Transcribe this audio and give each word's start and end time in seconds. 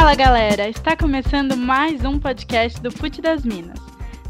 Fala 0.00 0.14
galera, 0.14 0.66
está 0.66 0.96
começando 0.96 1.54
mais 1.58 2.06
um 2.06 2.18
podcast 2.18 2.80
do 2.80 2.90
Fute 2.90 3.20
das 3.20 3.44
Minas. 3.44 3.78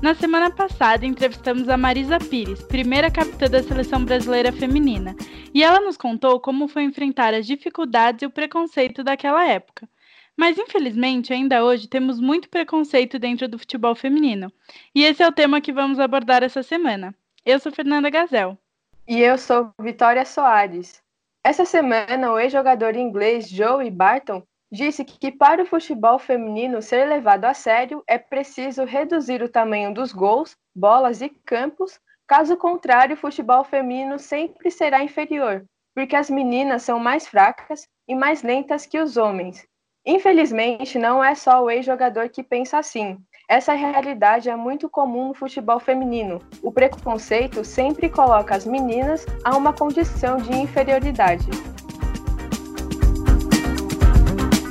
Na 0.03 0.17
semana 0.17 0.51
passada 0.51 1.07
entrevistamos 1.07 1.69
a 1.69 1.77
Marisa 1.77 2.19
Pires, 2.19 2.61
primeira 2.61 3.09
capitã 3.09 3.49
da 3.49 3.63
seleção 3.63 4.05
brasileira 4.05 4.51
feminina, 4.51 5.15
e 5.55 5.63
ela 5.63 5.79
nos 5.79 5.97
contou 5.97 6.41
como 6.41 6.67
foi 6.67 6.83
enfrentar 6.83 7.35
as 7.35 7.47
dificuldades 7.47 8.21
e 8.21 8.27
o 8.27 8.31
preconceito 8.31 9.05
daquela 9.05 9.47
época. 9.47 9.89
Mas 10.37 10.59
infelizmente, 10.59 11.33
ainda 11.33 11.65
hoje 11.65 11.87
temos 11.87 12.19
muito 12.19 12.49
preconceito 12.49 13.17
dentro 13.17 13.47
do 13.47 13.57
futebol 13.57 13.95
feminino, 13.95 14.53
e 14.93 15.05
esse 15.05 15.23
é 15.23 15.29
o 15.29 15.33
tema 15.33 15.61
que 15.61 15.73
vamos 15.73 16.01
abordar 16.01 16.43
essa 16.43 16.65
semana. 16.65 17.15
Eu 17.47 17.61
sou 17.61 17.71
Fernanda 17.71 18.11
Gazel. 18.11 18.59
E 19.07 19.21
eu 19.21 19.39
sou 19.39 19.71
Vitória 19.81 20.25
Soares. 20.25 21.01
Essa 21.45 21.65
semana, 21.65 22.33
o 22.33 22.41
ex-jogador 22.41 22.97
inglês 22.97 23.49
Joey 23.49 23.89
Barton 23.89 24.43
disse 24.71 25.05
que 25.05 25.33
para 25.33 25.63
o 25.63 25.67
futebol 25.67 26.19
feminino 26.19 26.81
ser 26.81 27.07
levado 27.07 27.45
a 27.45 27.55
sério 27.55 28.03
é 28.07 28.19
preciso 28.19 28.85
reduzir 28.85 29.43
o 29.43 29.49
tamanho 29.49 29.93
dos 29.93 30.13
gols, 30.13 30.57
bolas 30.75 31.21
e 31.21 31.29
campos, 31.29 31.99
caso 32.27 32.57
contrário, 32.57 33.15
o 33.15 33.19
futebol 33.19 33.65
feminino 33.65 34.19
sempre 34.19 34.71
será 34.71 35.03
inferior, 35.03 35.65
porque 35.95 36.15
as 36.15 36.31
meninas 36.31 36.83
são 36.83 36.99
mais 36.99 37.27
fracas 37.27 37.89
e 38.07 38.15
mais 38.15 38.43
lentas 38.43 38.87
que 38.87 38.99
os 38.99 39.17
homens. 39.17 39.67
Infelizmente, 40.07 40.99
não 40.99 41.23
é 41.23 41.35
só 41.35 41.63
o 41.63 41.71
ex-jogador 41.71 42.29
que 42.31 42.43
pensa 42.43 42.79
assim. 42.79 43.19
Essa 43.49 43.75
realidade 43.75 44.49
é 44.49 44.57
muito 44.57 44.89
comum 44.89 45.29
no 45.29 45.35
futebol 45.35 45.81
feminino. 45.81 46.41
O 46.63 46.73
preconceito 46.73 47.65
sempre 47.65 48.09
coloca 48.09 48.55
as 48.55 48.65
meninas 48.65 49.27
a 49.45 49.57
uma 49.57 49.73
condição 49.73 50.37
de 50.37 50.57
inferioridade. 50.57 51.70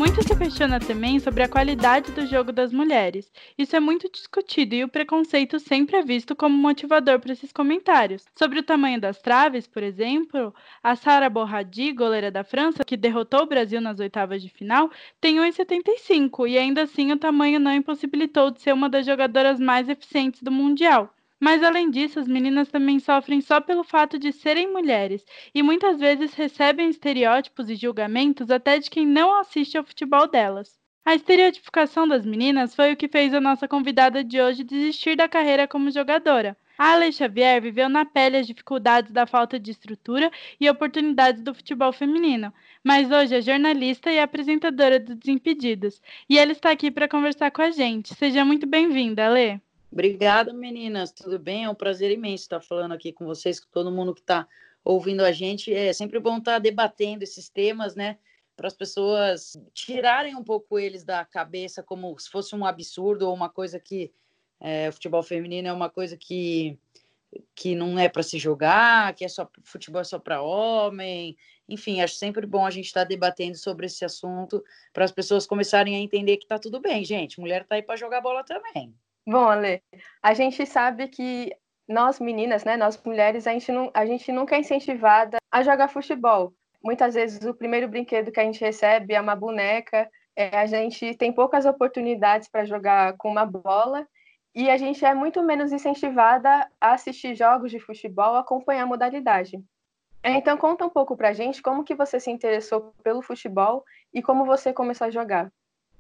Muito 0.10 0.24
se 0.24 0.36
questiona 0.36 0.82
também 0.82 1.20
sobre 1.20 1.44
a 1.44 1.48
qualidade 1.48 2.12
do 2.12 2.26
jogo 2.26 2.52
das 2.52 2.74
mulheres. 2.74 3.32
Isso 3.56 3.76
é 3.76 3.80
muito 3.80 4.10
discutido 4.12 4.74
e 4.74 4.84
o 4.84 4.88
preconceito 4.88 5.60
sempre 5.60 5.98
é 5.98 6.02
visto 6.02 6.36
como 6.36 6.58
motivador 6.58 7.20
para 7.20 7.32
esses 7.32 7.52
comentários. 7.54 8.26
Sobre 8.36 8.58
o 8.58 8.64
tamanho 8.64 9.00
das 9.00 9.22
traves, 9.22 9.68
por 9.68 9.84
exemplo, 9.84 10.52
a 10.82 10.96
Sara 10.96 11.30
Borradi, 11.30 11.94
goleira 11.94 12.32
da 12.32 12.44
França, 12.44 12.84
que 12.84 12.98
derrotou 12.98 13.42
o 13.44 13.46
Brasil 13.46 13.80
nas 13.80 14.00
oitavas 14.00 14.42
de 14.42 14.50
final, 14.50 14.90
tem 15.22 15.36
1,75 15.38 16.48
e 16.48 16.58
ainda 16.58 16.82
assim 16.82 17.12
o 17.12 17.20
tamanho 17.20 17.60
não 17.60 17.72
impossibilitou 17.72 18.50
de 18.50 18.64
ser 18.64 18.74
uma 18.74 18.90
das 18.90 19.06
jogadoras 19.06 19.60
mais 19.60 19.88
eficientes 19.90 20.42
do 20.42 20.52
Mundial. 20.52 21.14
Mas 21.40 21.64
além 21.64 21.90
disso, 21.90 22.20
as 22.20 22.28
meninas 22.28 22.70
também 22.70 23.00
sofrem 23.00 23.40
só 23.40 23.62
pelo 23.62 23.84
fato 23.84 24.20
de 24.20 24.34
serem 24.34 24.72
mulheres 24.72 25.26
e 25.56 25.64
muitas 25.64 26.00
vezes 26.00 26.34
recebem 26.34 26.90
estereótipos 26.90 27.70
e 27.70 27.76
julgamentos 27.76 28.52
até 28.52 28.78
de 28.78 28.90
quem 28.90 29.06
não 29.06 29.34
assiste 29.40 29.78
ao 29.78 29.84
futebol 29.86 30.28
delas. 30.28 30.78
A 31.06 31.16
estereotipicação 31.16 32.08
das 32.08 32.26
meninas 32.26 32.76
foi 32.76 32.94
o 32.94 32.98
que 32.98 33.08
fez 33.08 33.34
a 33.34 33.40
nossa 33.40 33.68
convidada 33.68 34.24
de 34.24 34.40
hoje 34.40 34.64
desistir 34.64 35.16
da 35.16 35.30
carreira 35.30 35.68
como 35.68 35.90
jogadora. 35.90 36.58
A 36.78 36.92
Ale 36.94 37.12
Xavier 37.12 37.62
viveu 37.62 37.90
na 37.90 38.06
pele 38.06 38.38
as 38.38 38.48
dificuldades 38.48 39.12
da 39.12 39.26
falta 39.26 39.60
de 39.60 39.72
estrutura 39.72 40.32
e 40.60 40.70
oportunidades 40.70 41.42
do 41.42 41.54
futebol 41.54 41.92
feminino, 41.92 42.54
mas 42.84 43.12
hoje 43.12 43.36
é 43.36 43.42
jornalista 43.42 44.12
e 44.12 44.20
apresentadora 44.20 45.00
do 45.00 45.16
Desimpedidos. 45.16 46.02
E 46.30 46.38
ela 46.38 46.52
está 46.52 46.72
aqui 46.72 46.92
para 46.92 47.08
conversar 47.08 47.52
com 47.52 47.62
a 47.62 47.72
gente. 47.72 48.14
Seja 48.14 48.46
muito 48.46 48.68
bem-vinda, 48.68 49.26
Ale. 49.26 49.62
Obrigada, 49.92 50.54
meninas. 50.54 51.12
Tudo 51.12 51.40
bem? 51.40 51.64
É 51.64 51.70
um 51.70 51.76
prazer 51.76 52.12
imenso 52.12 52.44
estar 52.44 52.62
falando 52.62 52.94
aqui 52.94 53.12
com 53.12 53.26
vocês, 53.26 53.60
com 53.60 53.70
todo 53.72 53.92
mundo 53.92 54.14
que 54.14 54.22
está 54.22 54.48
ouvindo 54.84 55.22
a 55.22 55.32
gente. 55.32 55.74
É 55.74 55.92
sempre 55.94 56.20
bom 56.20 56.38
estar 56.38 56.60
debatendo 56.60 57.24
esses 57.24 57.50
temas, 57.50 57.96
né? 57.96 58.20
Para 58.56 58.68
as 58.68 58.76
pessoas 58.76 59.60
tirarem 59.74 60.36
um 60.36 60.44
pouco 60.44 60.78
eles 60.78 61.04
da 61.04 61.26
cabeça 61.26 61.82
como 61.82 62.18
se 62.20 62.30
fosse 62.30 62.56
um 62.56 62.66
absurdo 62.66 63.28
ou 63.28 63.34
uma 63.34 63.50
coisa 63.50 63.80
que 63.80 64.14
é, 64.60 64.90
o 64.90 64.94
futebol 64.94 65.24
feminino 65.24 65.70
é 65.70 65.74
uma 65.74 65.90
coisa 65.90 66.16
que, 66.16 66.78
que 67.56 67.74
não 67.74 67.98
é 67.98 68.08
para 68.08 68.22
se 68.22 68.38
jogar, 68.38 69.16
que 69.16 69.26
é 69.26 69.28
só 69.28 69.50
futebol 69.64 70.02
é 70.02 70.04
só 70.04 70.20
para 70.20 70.42
homem. 70.42 71.36
Enfim, 71.68 72.02
acho 72.02 72.16
sempre 72.16 72.46
bom 72.46 72.64
a 72.64 72.70
gente 72.70 72.86
estar 72.86 73.06
debatendo 73.06 73.58
sobre 73.58 73.88
esse 73.88 74.06
assunto 74.06 74.64
para 74.94 75.06
as 75.06 75.12
pessoas 75.12 75.48
começarem 75.48 75.96
a 75.96 76.00
entender 76.00 76.38
que 76.38 76.44
está 76.44 76.60
tudo 76.60 76.80
bem, 76.80 77.04
gente. 77.04 77.40
Mulher 77.40 77.64
está 77.64 77.74
aí 77.74 77.82
para 77.82 77.96
jogar 77.96 78.22
bola 78.22 78.44
também. 78.44 78.94
Bom, 79.30 79.48
Ale, 79.48 79.80
a 80.24 80.34
gente 80.34 80.66
sabe 80.66 81.08
que 81.08 81.56
nós 81.88 82.20
meninas, 82.20 82.64
né, 82.64 82.76
nós 82.76 83.00
mulheres, 83.06 83.46
a 83.46 83.52
gente, 83.52 83.72
não, 83.72 83.92
a 83.94 84.04
gente 84.04 84.32
nunca 84.32 84.56
é 84.56 84.60
incentivada 84.60 85.38
a 85.52 85.62
jogar 85.62 85.88
futebol. 85.88 86.52
Muitas 86.84 87.14
vezes 87.14 87.46
o 87.46 87.54
primeiro 87.54 87.88
brinquedo 87.88 88.32
que 88.32 88.40
a 88.40 88.44
gente 88.44 88.60
recebe 88.60 89.14
é 89.14 89.22
uma 89.22 89.36
boneca, 89.36 90.10
é, 90.36 90.58
a 90.58 90.66
gente 90.66 91.14
tem 91.14 91.32
poucas 91.32 91.68
oportunidades 91.68 92.50
para 92.50 92.66
jogar 92.66 93.18
com 93.18 93.30
uma 93.30 93.46
bola 93.46 94.08
e 94.56 94.68
a 94.68 94.78
gente 94.78 95.06
é 95.06 95.14
muito 95.14 95.44
menos 95.44 95.72
incentivada 95.72 96.68
a 96.82 96.94
assistir 96.94 97.36
jogos 97.36 97.70
de 97.70 97.80
futebol, 97.80 98.36
acompanhar 98.36 98.82
a 98.82 98.88
modalidade. 98.88 99.64
É, 100.24 100.32
então 100.32 100.58
conta 100.58 100.88
um 100.88 100.90
pouco 100.90 101.16
para 101.16 101.30
a 101.30 101.34
gente 101.34 101.62
como 101.62 101.84
que 101.84 101.94
você 101.94 102.20
se 102.20 102.32
interessou 102.32 102.96
pelo 103.04 103.22
futebol 103.22 103.86
e 104.12 104.24
como 104.24 104.44
você 104.44 104.74
começou 104.74 105.06
a 105.06 105.12
jogar. 105.12 105.52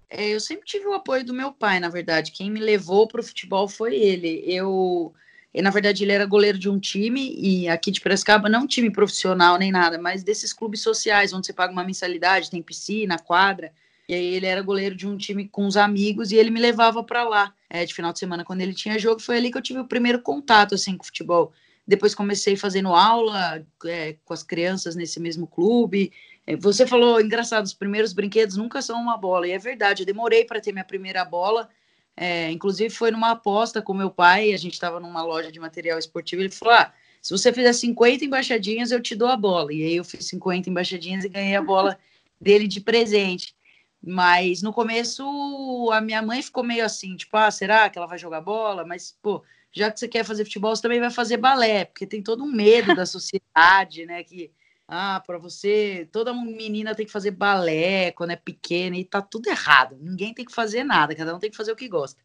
É, 0.09 0.29
eu 0.29 0.39
sempre 0.39 0.65
tive 0.65 0.87
o 0.87 0.93
apoio 0.93 1.23
do 1.23 1.33
meu 1.33 1.51
pai, 1.51 1.79
na 1.79 1.89
verdade. 1.89 2.31
Quem 2.31 2.49
me 2.49 2.59
levou 2.59 3.07
para 3.07 3.21
o 3.21 3.23
futebol 3.23 3.67
foi 3.67 3.95
ele. 3.95 4.43
Eu, 4.45 5.13
na 5.53 5.69
verdade, 5.69 6.03
ele 6.03 6.11
era 6.11 6.25
goleiro 6.25 6.57
de 6.57 6.67
um 6.69 6.79
time, 6.79 7.35
e 7.37 7.67
aqui 7.67 7.91
de 7.91 8.01
Piracicaba, 8.01 8.49
não 8.49 8.67
time 8.67 8.89
profissional 8.91 9.57
nem 9.57 9.71
nada, 9.71 9.99
mas 9.99 10.23
desses 10.23 10.51
clubes 10.51 10.81
sociais, 10.81 11.31
onde 11.31 11.45
você 11.45 11.53
paga 11.53 11.71
uma 11.71 11.83
mensalidade, 11.83 12.49
tem 12.49 12.61
piscina, 12.61 13.19
quadra. 13.19 13.71
E 14.07 14.13
aí 14.15 14.33
ele 14.33 14.47
era 14.47 14.63
goleiro 14.63 14.95
de 14.95 15.07
um 15.07 15.15
time 15.15 15.47
com 15.47 15.67
os 15.67 15.77
amigos 15.77 16.31
e 16.31 16.35
ele 16.35 16.49
me 16.49 16.59
levava 16.59 17.03
para 17.03 17.23
lá 17.23 17.53
é, 17.69 17.85
de 17.85 17.93
final 17.93 18.11
de 18.11 18.17
semana 18.17 18.43
quando 18.43 18.61
ele 18.61 18.73
tinha 18.73 18.97
jogo. 18.97 19.21
Foi 19.21 19.37
ali 19.37 19.51
que 19.51 19.57
eu 19.59 19.61
tive 19.61 19.79
o 19.79 19.87
primeiro 19.87 20.19
contato 20.19 20.73
assim 20.73 20.97
com 20.97 21.03
o 21.03 21.05
futebol. 21.05 21.53
Depois 21.89 22.13
comecei 22.13 22.55
fazendo 22.55 22.89
aula 22.89 23.65
é, 23.85 24.15
com 24.23 24.31
as 24.31 24.43
crianças 24.43 24.95
nesse 24.95 25.19
mesmo 25.19 25.47
clube. 25.47 26.13
É, 26.45 26.55
você 26.55 26.85
falou, 26.85 27.19
engraçado, 27.19 27.65
os 27.65 27.73
primeiros 27.73 28.13
brinquedos 28.13 28.55
nunca 28.57 28.79
são 28.79 29.01
uma 29.01 29.17
bola, 29.17 29.47
e 29.47 29.51
é 29.51 29.57
verdade, 29.57 30.03
eu 30.03 30.05
demorei 30.05 30.45
para 30.45 30.61
ter 30.61 30.71
minha 30.71 30.85
primeira 30.85 31.25
bola, 31.25 31.67
é, 32.15 32.51
inclusive 32.51 32.91
foi 32.91 33.09
numa 33.09 33.31
aposta 33.31 33.81
com 33.81 33.95
meu 33.95 34.11
pai, 34.11 34.53
a 34.53 34.57
gente 34.57 34.73
estava 34.73 34.99
numa 34.99 35.23
loja 35.23 35.51
de 35.51 35.59
material 35.59 35.97
esportivo, 35.97 36.43
ele 36.43 36.51
falou, 36.51 36.75
ah, 36.75 36.93
se 37.23 37.31
você 37.31 37.51
fizer 37.51 37.73
50 37.73 38.23
embaixadinhas, 38.23 38.91
eu 38.91 39.01
te 39.01 39.15
dou 39.15 39.27
a 39.27 39.35
bola, 39.35 39.73
e 39.73 39.83
aí 39.83 39.95
eu 39.95 40.03
fiz 40.03 40.27
50 40.27 40.69
embaixadinhas 40.69 41.25
e 41.25 41.29
ganhei 41.29 41.55
a 41.55 41.61
bola 41.63 41.97
dele 42.39 42.67
de 42.67 42.81
presente, 42.81 43.55
mas 43.99 44.61
no 44.61 44.71
começo 44.71 45.89
a 45.91 45.99
minha 45.99 46.21
mãe 46.21 46.43
ficou 46.43 46.63
meio 46.63 46.85
assim, 46.85 47.15
tipo, 47.15 47.35
ah, 47.35 47.49
será 47.49 47.89
que 47.89 47.97
ela 47.97 48.07
vai 48.07 48.19
jogar 48.19 48.41
bola? 48.41 48.85
Mas, 48.85 49.17
pô, 49.23 49.43
já 49.71 49.91
que 49.91 49.99
você 49.99 50.07
quer 50.07 50.23
fazer 50.23 50.45
futebol, 50.45 50.75
você 50.75 50.81
também 50.81 50.99
vai 50.99 51.11
fazer 51.11 51.37
balé, 51.37 51.85
porque 51.85 52.05
tem 52.05 52.21
todo 52.21 52.43
um 52.43 52.51
medo 52.51 52.95
da 52.95 53.05
sociedade, 53.07 54.05
né, 54.05 54.23
que 54.23 54.51
ah, 54.91 55.21
para 55.25 55.37
você, 55.37 56.09
toda 56.11 56.33
menina 56.33 56.95
tem 56.95 57.05
que 57.05 57.11
fazer 57.11 57.29
balé 57.29 58.11
quando 58.11 58.31
é 58.31 58.35
pequena 58.35 58.97
e 58.97 59.05
tá 59.05 59.21
tudo 59.21 59.47
errado. 59.47 59.95
Ninguém 60.01 60.33
tem 60.33 60.43
que 60.43 60.51
fazer 60.51 60.83
nada, 60.83 61.13
cada 61.13 61.35
um 61.35 61.37
tem 61.37 61.51
que 61.51 61.57
fazer 61.57 61.71
o 61.71 61.75
que 61.75 61.87
gosta. 61.87 62.19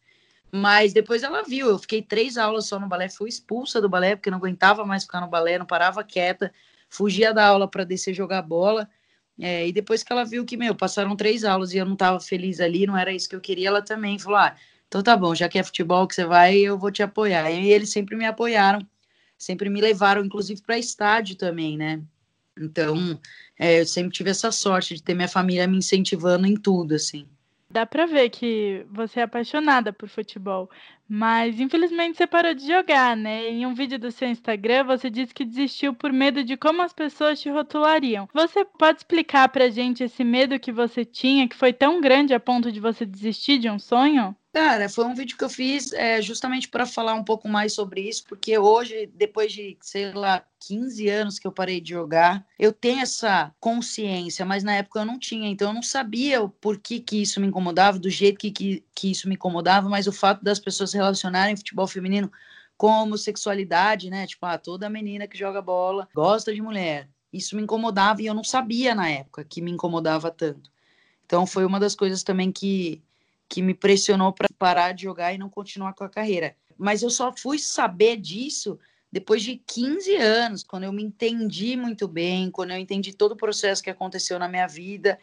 Mas 0.51 0.91
depois 0.91 1.21
ela 1.21 1.43
viu, 1.43 1.67
eu 1.67 1.77
fiquei 1.77 2.01
três 2.01 2.37
aulas 2.37 2.65
só 2.65 2.79
no 2.79 2.87
balé, 2.87 3.07
fui 3.07 3.29
expulsa 3.29 3.79
do 3.79 3.87
balé 3.87 4.15
porque 4.15 4.31
não 4.31 4.39
aguentava 4.39 4.83
mais 4.83 5.03
ficar 5.03 5.21
no 5.21 5.27
balé, 5.27 5.59
não 5.59 5.65
parava 5.65 6.03
quieta, 6.03 6.51
fugia 6.89 7.31
da 7.33 7.45
aula 7.45 7.69
para 7.69 7.83
descer 7.83 8.15
jogar 8.15 8.41
bola. 8.41 8.89
É, 9.39 9.67
e 9.67 9.71
depois 9.71 10.01
que 10.01 10.11
ela 10.11 10.23
viu 10.23 10.45
que, 10.45 10.57
meu, 10.57 10.73
passaram 10.73 11.15
três 11.15 11.43
aulas 11.43 11.73
e 11.73 11.77
eu 11.77 11.85
não 11.85 11.95
tava 11.95 12.19
feliz 12.19 12.59
ali, 12.59 12.87
não 12.87 12.97
era 12.97 13.11
isso 13.11 13.29
que 13.29 13.35
eu 13.35 13.41
queria, 13.41 13.67
ela 13.67 13.81
também 13.81 14.17
falou: 14.17 14.39
ah, 14.39 14.55
então 14.87 15.03
tá 15.03 15.15
bom, 15.17 15.35
já 15.35 15.49
que 15.49 15.59
é 15.59 15.63
futebol 15.63 16.07
que 16.07 16.15
você 16.15 16.25
vai, 16.25 16.57
eu 16.57 16.77
vou 16.77 16.91
te 16.91 17.03
apoiar. 17.03 17.49
E 17.51 17.69
eles 17.71 17.89
sempre 17.89 18.15
me 18.15 18.25
apoiaram, 18.25 18.79
sempre 19.37 19.69
me 19.69 19.81
levaram, 19.81 20.23
inclusive, 20.23 20.61
para 20.61 20.77
estádio 20.77 21.35
também, 21.35 21.77
né? 21.77 22.01
Então, 22.57 23.19
é, 23.59 23.81
eu 23.81 23.85
sempre 23.85 24.11
tive 24.11 24.29
essa 24.29 24.51
sorte 24.51 24.95
de 24.95 25.03
ter 25.03 25.13
minha 25.13 25.27
família 25.27 25.67
me 25.67 25.77
incentivando 25.77 26.47
em 26.47 26.55
tudo, 26.55 26.95
assim. 26.95 27.27
Dá 27.69 27.85
pra 27.85 28.05
ver 28.05 28.29
que 28.29 28.85
você 28.89 29.19
é 29.19 29.23
apaixonada 29.23 29.91
por 29.91 30.07
futebol, 30.07 30.69
mas 31.07 31.59
infelizmente 31.59 32.17
você 32.17 32.27
parou 32.27 32.53
de 32.53 32.67
jogar, 32.67 33.15
né? 33.15 33.49
Em 33.49 33.65
um 33.65 33.73
vídeo 33.73 33.99
do 33.99 34.11
seu 34.11 34.27
Instagram, 34.27 34.83
você 34.85 35.09
disse 35.09 35.33
que 35.33 35.45
desistiu 35.45 35.93
por 35.93 36.11
medo 36.11 36.43
de 36.43 36.57
como 36.57 36.81
as 36.81 36.93
pessoas 36.93 37.39
te 37.39 37.49
rotulariam. 37.49 38.27
Você 38.33 38.65
pode 38.65 38.99
explicar 38.99 39.49
pra 39.49 39.69
gente 39.69 40.03
esse 40.03 40.23
medo 40.23 40.59
que 40.59 40.71
você 40.71 41.05
tinha, 41.05 41.47
que 41.47 41.55
foi 41.55 41.73
tão 41.73 42.01
grande 42.01 42.33
a 42.33 42.39
ponto 42.39 42.71
de 42.71 42.79
você 42.79 43.05
desistir 43.05 43.57
de 43.57 43.69
um 43.69 43.79
sonho? 43.79 44.35
Cara, 44.55 44.87
foi 44.87 45.03
um 45.03 45.13
vídeo 45.13 45.37
que 45.37 45.43
eu 45.43 45.49
fiz 45.49 45.91
é, 45.91 46.21
justamente 46.21 46.69
para 46.69 46.85
falar 46.85 47.13
um 47.13 47.25
pouco 47.25 47.45
mais 47.45 47.73
sobre 47.73 48.07
isso, 48.07 48.23
porque 48.25 48.57
hoje, 48.57 49.05
depois 49.13 49.51
de, 49.51 49.77
sei 49.81 50.13
lá, 50.13 50.45
15 50.61 51.09
anos 51.09 51.37
que 51.37 51.45
eu 51.45 51.51
parei 51.51 51.81
de 51.81 51.89
jogar, 51.89 52.45
eu 52.57 52.71
tenho 52.71 53.01
essa 53.01 53.53
consciência, 53.59 54.45
mas 54.45 54.63
na 54.63 54.75
época 54.75 55.01
eu 55.01 55.05
não 55.05 55.19
tinha, 55.19 55.49
então 55.49 55.71
eu 55.71 55.73
não 55.73 55.83
sabia 55.83 56.41
o 56.41 56.47
porquê 56.47 57.01
que 57.01 57.21
isso 57.21 57.41
me 57.41 57.47
incomodava, 57.47 57.99
do 57.99 58.09
jeito 58.09 58.39
que, 58.39 58.49
que, 58.49 58.85
que 58.95 59.11
isso 59.11 59.27
me 59.27 59.35
incomodava, 59.35 59.89
mas 59.89 60.07
o 60.07 60.13
fato 60.13 60.41
das 60.41 60.57
pessoas 60.57 60.93
relacionarem 60.95 61.55
futebol 61.55 61.87
feminino 61.87 62.31
com 62.77 62.87
homossexualidade, 62.87 64.09
né? 64.09 64.25
Tipo, 64.25 64.45
ah, 64.45 64.57
toda 64.57 64.89
menina 64.89 65.27
que 65.27 65.37
joga 65.37 65.61
bola 65.61 66.07
gosta 66.13 66.53
de 66.53 66.61
mulher. 66.61 67.09
Isso 67.31 67.55
me 67.55 67.61
incomodava 67.61 68.21
e 68.21 68.25
eu 68.25 68.33
não 68.33 68.43
sabia 68.43 68.95
na 68.95 69.09
época 69.09 69.43
que 69.43 69.61
me 69.61 69.71
incomodava 69.71 70.31
tanto. 70.31 70.71
Então 71.25 71.45
foi 71.45 71.65
uma 71.65 71.79
das 71.79 71.95
coisas 71.95 72.23
também 72.23 72.51
que, 72.51 73.01
que 73.49 73.61
me 73.61 73.73
pressionou 73.73 74.31
para 74.31 74.47
parar 74.57 74.93
de 74.93 75.03
jogar 75.03 75.33
e 75.33 75.37
não 75.37 75.49
continuar 75.49 75.93
com 75.93 76.03
a 76.03 76.09
carreira. 76.09 76.55
Mas 76.77 77.01
eu 77.01 77.09
só 77.09 77.33
fui 77.35 77.59
saber 77.59 78.17
disso 78.17 78.79
depois 79.11 79.41
de 79.41 79.61
15 79.65 80.15
anos, 80.15 80.63
quando 80.63 80.83
eu 80.83 80.91
me 80.91 81.01
entendi 81.01 81.77
muito 81.77 82.07
bem, 82.07 82.51
quando 82.51 82.71
eu 82.71 82.77
entendi 82.77 83.13
todo 83.13 83.31
o 83.31 83.37
processo 83.37 83.81
que 83.81 83.89
aconteceu 83.89 84.37
na 84.37 84.47
minha 84.47 84.67
vida. 84.67 85.17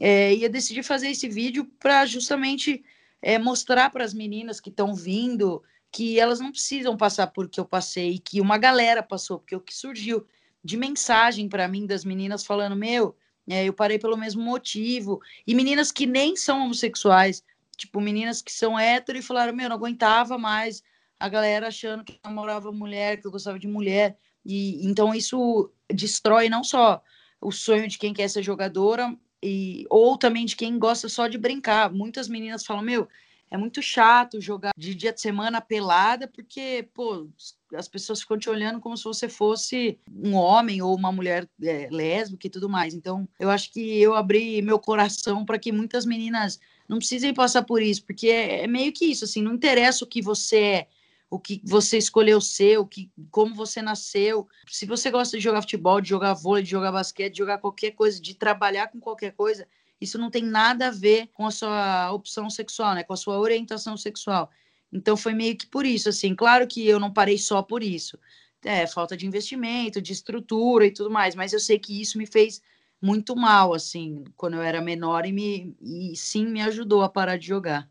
É, 0.00 0.34
e 0.34 0.44
eu 0.44 0.50
decidi 0.50 0.82
fazer 0.82 1.08
esse 1.08 1.28
vídeo 1.28 1.64
para 1.80 2.04
justamente 2.04 2.84
é, 3.20 3.38
mostrar 3.38 3.90
para 3.90 4.04
as 4.04 4.14
meninas 4.14 4.60
que 4.60 4.70
estão 4.70 4.94
vindo 4.94 5.62
que 5.90 6.18
elas 6.20 6.40
não 6.40 6.50
precisam 6.50 6.96
passar 6.96 7.28
por 7.28 7.48
que 7.48 7.58
eu 7.58 7.64
passei, 7.64 8.18
que 8.18 8.40
uma 8.40 8.58
galera 8.58 9.02
passou, 9.02 9.38
porque 9.38 9.56
o 9.56 9.60
que 9.60 9.74
surgiu 9.74 10.26
de 10.62 10.76
mensagem 10.76 11.48
para 11.48 11.68
mim 11.68 11.86
das 11.86 12.04
meninas 12.04 12.44
falando: 12.44 12.76
Meu, 12.76 13.16
é, 13.48 13.64
eu 13.64 13.72
parei 13.72 13.98
pelo 13.98 14.16
mesmo 14.16 14.42
motivo. 14.42 15.20
E 15.46 15.54
meninas 15.54 15.90
que 15.90 16.06
nem 16.06 16.36
são 16.36 16.64
homossexuais, 16.64 17.42
tipo, 17.76 18.00
meninas 18.00 18.42
que 18.42 18.52
são 18.52 18.78
hétero 18.78 19.18
e 19.18 19.22
falaram: 19.22 19.54
Meu, 19.54 19.68
não 19.68 19.76
aguentava 19.76 20.36
mais 20.36 20.82
a 21.18 21.28
galera 21.28 21.68
achando 21.68 22.04
que 22.04 22.12
eu 22.12 22.18
namorava 22.24 22.70
mulher, 22.70 23.20
que 23.20 23.26
eu 23.26 23.30
gostava 23.30 23.58
de 23.58 23.66
mulher. 23.66 24.16
E 24.44 24.86
então 24.86 25.14
isso 25.14 25.72
destrói 25.90 26.48
não 26.48 26.62
só 26.62 27.02
o 27.40 27.50
sonho 27.50 27.88
de 27.88 27.98
quem 27.98 28.12
quer 28.12 28.28
ser 28.28 28.42
jogadora, 28.42 29.16
e, 29.42 29.86
ou 29.88 30.16
também 30.16 30.44
de 30.44 30.56
quem 30.56 30.78
gosta 30.78 31.08
só 31.08 31.26
de 31.26 31.38
brincar. 31.38 31.92
Muitas 31.92 32.28
meninas 32.28 32.64
falam: 32.64 32.82
Meu, 32.82 33.08
é 33.50 33.56
muito 33.56 33.80
chato 33.80 34.40
jogar 34.40 34.72
de 34.76 34.94
dia 34.94 35.12
de 35.12 35.20
semana 35.20 35.60
pelada, 35.60 36.28
porque, 36.28 36.88
pô, 36.92 37.28
as 37.74 37.88
pessoas 37.88 38.20
ficam 38.20 38.38
te 38.38 38.50
olhando 38.50 38.80
como 38.80 38.96
se 38.96 39.04
você 39.04 39.28
fosse 39.28 39.98
um 40.10 40.34
homem 40.34 40.82
ou 40.82 40.94
uma 40.94 41.10
mulher 41.10 41.48
é, 41.62 41.88
lésbica 41.90 42.46
e 42.46 42.50
tudo 42.50 42.68
mais. 42.68 42.94
Então, 42.94 43.28
eu 43.38 43.48
acho 43.48 43.72
que 43.72 44.00
eu 44.00 44.14
abri 44.14 44.60
meu 44.60 44.78
coração 44.78 45.44
para 45.44 45.58
que 45.58 45.72
muitas 45.72 46.04
meninas 46.04 46.60
não 46.88 46.98
precisem 46.98 47.32
passar 47.32 47.62
por 47.62 47.82
isso, 47.82 48.04
porque 48.04 48.28
é, 48.28 48.64
é, 48.64 48.66
meio 48.66 48.92
que 48.92 49.06
isso, 49.06 49.24
assim, 49.24 49.42
não 49.42 49.54
interessa 49.54 50.04
o 50.04 50.08
que 50.08 50.22
você 50.22 50.58
é, 50.58 50.88
o 51.30 51.38
que 51.38 51.60
você 51.64 51.98
escolheu 51.98 52.40
ser, 52.40 52.78
o 52.78 52.86
que, 52.86 53.10
como 53.30 53.54
você 53.54 53.82
nasceu. 53.82 54.48
Se 54.68 54.86
você 54.86 55.10
gosta 55.10 55.36
de 55.36 55.42
jogar 55.42 55.62
futebol, 55.62 56.00
de 56.00 56.08
jogar 56.08 56.34
vôlei, 56.34 56.62
de 56.62 56.70
jogar 56.70 56.92
basquete, 56.92 57.32
de 57.32 57.38
jogar 57.38 57.58
qualquer 57.58 57.90
coisa, 57.92 58.20
de 58.20 58.34
trabalhar 58.34 58.88
com 58.88 58.98
qualquer 58.98 59.32
coisa, 59.32 59.66
isso 60.00 60.18
não 60.18 60.30
tem 60.30 60.42
nada 60.42 60.88
a 60.88 60.90
ver 60.90 61.28
com 61.34 61.46
a 61.46 61.50
sua 61.50 62.12
opção 62.12 62.48
sexual, 62.48 62.94
né? 62.94 63.02
Com 63.02 63.12
a 63.12 63.16
sua 63.16 63.38
orientação 63.38 63.96
sexual. 63.96 64.50
Então 64.92 65.16
foi 65.16 65.34
meio 65.34 65.56
que 65.56 65.66
por 65.66 65.84
isso, 65.84 66.08
assim. 66.08 66.34
Claro 66.34 66.66
que 66.66 66.86
eu 66.86 66.98
não 66.98 67.12
parei 67.12 67.36
só 67.36 67.62
por 67.62 67.82
isso. 67.82 68.18
É, 68.64 68.86
falta 68.86 69.16
de 69.16 69.26
investimento, 69.26 70.02
de 70.02 70.12
estrutura 70.12 70.86
e 70.86 70.90
tudo 70.92 71.10
mais, 71.10 71.34
mas 71.34 71.52
eu 71.52 71.60
sei 71.60 71.78
que 71.78 72.00
isso 72.00 72.18
me 72.18 72.26
fez 72.26 72.60
muito 73.00 73.36
mal, 73.36 73.72
assim, 73.72 74.24
quando 74.36 74.54
eu 74.54 74.62
era 74.62 74.80
menor 74.80 75.24
e, 75.24 75.32
me, 75.32 75.76
e 75.80 76.16
sim 76.16 76.46
me 76.46 76.60
ajudou 76.62 77.02
a 77.02 77.08
parar 77.08 77.36
de 77.36 77.46
jogar. 77.46 77.88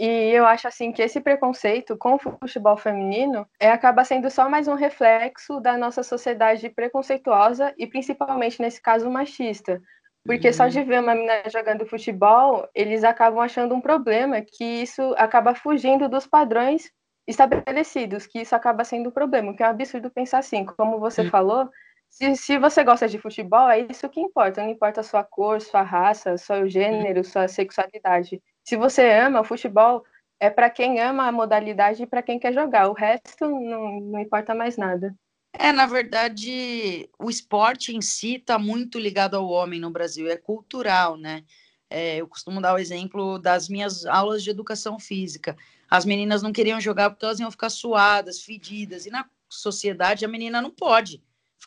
E 0.00 0.30
eu 0.30 0.46
acho 0.46 0.66
assim 0.66 0.92
que 0.92 1.02
esse 1.02 1.20
preconceito 1.20 1.94
com 1.94 2.14
o 2.14 2.18
futebol 2.18 2.74
feminino 2.74 3.46
é 3.60 3.70
acaba 3.70 4.02
sendo 4.02 4.30
só 4.30 4.48
mais 4.48 4.66
um 4.66 4.74
reflexo 4.74 5.60
da 5.60 5.76
nossa 5.76 6.02
sociedade 6.02 6.70
preconceituosa 6.70 7.74
e 7.76 7.86
principalmente 7.86 8.62
nesse 8.62 8.80
caso 8.80 9.10
machista, 9.10 9.78
porque 10.24 10.46
uhum. 10.46 10.54
só 10.54 10.68
de 10.68 10.82
ver 10.82 11.02
uma 11.02 11.14
menina 11.14 11.42
jogando 11.52 11.84
futebol, 11.84 12.66
eles 12.74 13.04
acabam 13.04 13.40
achando 13.40 13.74
um 13.74 13.80
problema, 13.82 14.40
que 14.40 14.64
isso 14.64 15.14
acaba 15.18 15.54
fugindo 15.54 16.08
dos 16.08 16.26
padrões 16.26 16.90
estabelecidos, 17.28 18.26
que 18.26 18.40
isso 18.40 18.56
acaba 18.56 18.84
sendo 18.84 19.10
um 19.10 19.12
problema, 19.12 19.54
que 19.54 19.62
é 19.62 19.66
um 19.66 19.70
absurdo 19.70 20.10
pensar 20.10 20.38
assim, 20.38 20.64
como 20.64 20.98
você 20.98 21.20
uhum. 21.20 21.28
falou, 21.28 21.68
se, 22.08 22.34
se 22.36 22.56
você 22.56 22.82
gosta 22.82 23.06
de 23.06 23.18
futebol, 23.18 23.68
é 23.68 23.80
isso 23.80 24.08
que 24.08 24.18
importa, 24.18 24.62
não 24.62 24.70
importa 24.70 25.02
a 25.02 25.04
sua 25.04 25.22
cor, 25.22 25.60
sua 25.60 25.82
raça, 25.82 26.38
seu 26.38 26.66
gênero, 26.66 27.22
sua 27.22 27.46
sexualidade. 27.48 28.42
Se 28.70 28.76
você 28.76 29.02
ama 29.10 29.40
o 29.40 29.44
futebol, 29.44 30.04
é 30.38 30.48
para 30.48 30.70
quem 30.70 31.00
ama 31.00 31.26
a 31.26 31.32
modalidade 31.32 32.04
e 32.04 32.06
para 32.06 32.22
quem 32.22 32.38
quer 32.38 32.52
jogar, 32.52 32.88
o 32.88 32.92
resto 32.92 33.50
não, 33.50 34.00
não 34.00 34.20
importa 34.20 34.54
mais 34.54 34.76
nada. 34.76 35.12
É, 35.52 35.72
na 35.72 35.86
verdade, 35.86 37.10
o 37.18 37.28
esporte 37.28 37.92
em 37.96 38.00
si 38.00 38.36
está 38.36 38.60
muito 38.60 38.96
ligado 38.96 39.36
ao 39.36 39.48
homem 39.48 39.80
no 39.80 39.90
Brasil, 39.90 40.30
é 40.30 40.36
cultural, 40.36 41.16
né? 41.16 41.42
É, 41.90 42.18
eu 42.18 42.28
costumo 42.28 42.60
dar 42.60 42.74
o 42.74 42.78
exemplo 42.78 43.40
das 43.40 43.68
minhas 43.68 44.06
aulas 44.06 44.40
de 44.40 44.50
educação 44.50 45.00
física. 45.00 45.56
As 45.90 46.04
meninas 46.04 46.40
não 46.40 46.52
queriam 46.52 46.80
jogar 46.80 47.10
porque 47.10 47.24
elas 47.24 47.40
iam 47.40 47.50
ficar 47.50 47.70
suadas, 47.70 48.40
fedidas, 48.40 49.04
e 49.04 49.10
na 49.10 49.28
sociedade 49.48 50.24
a 50.24 50.28
menina 50.28 50.62
não 50.62 50.70
pode 50.70 51.20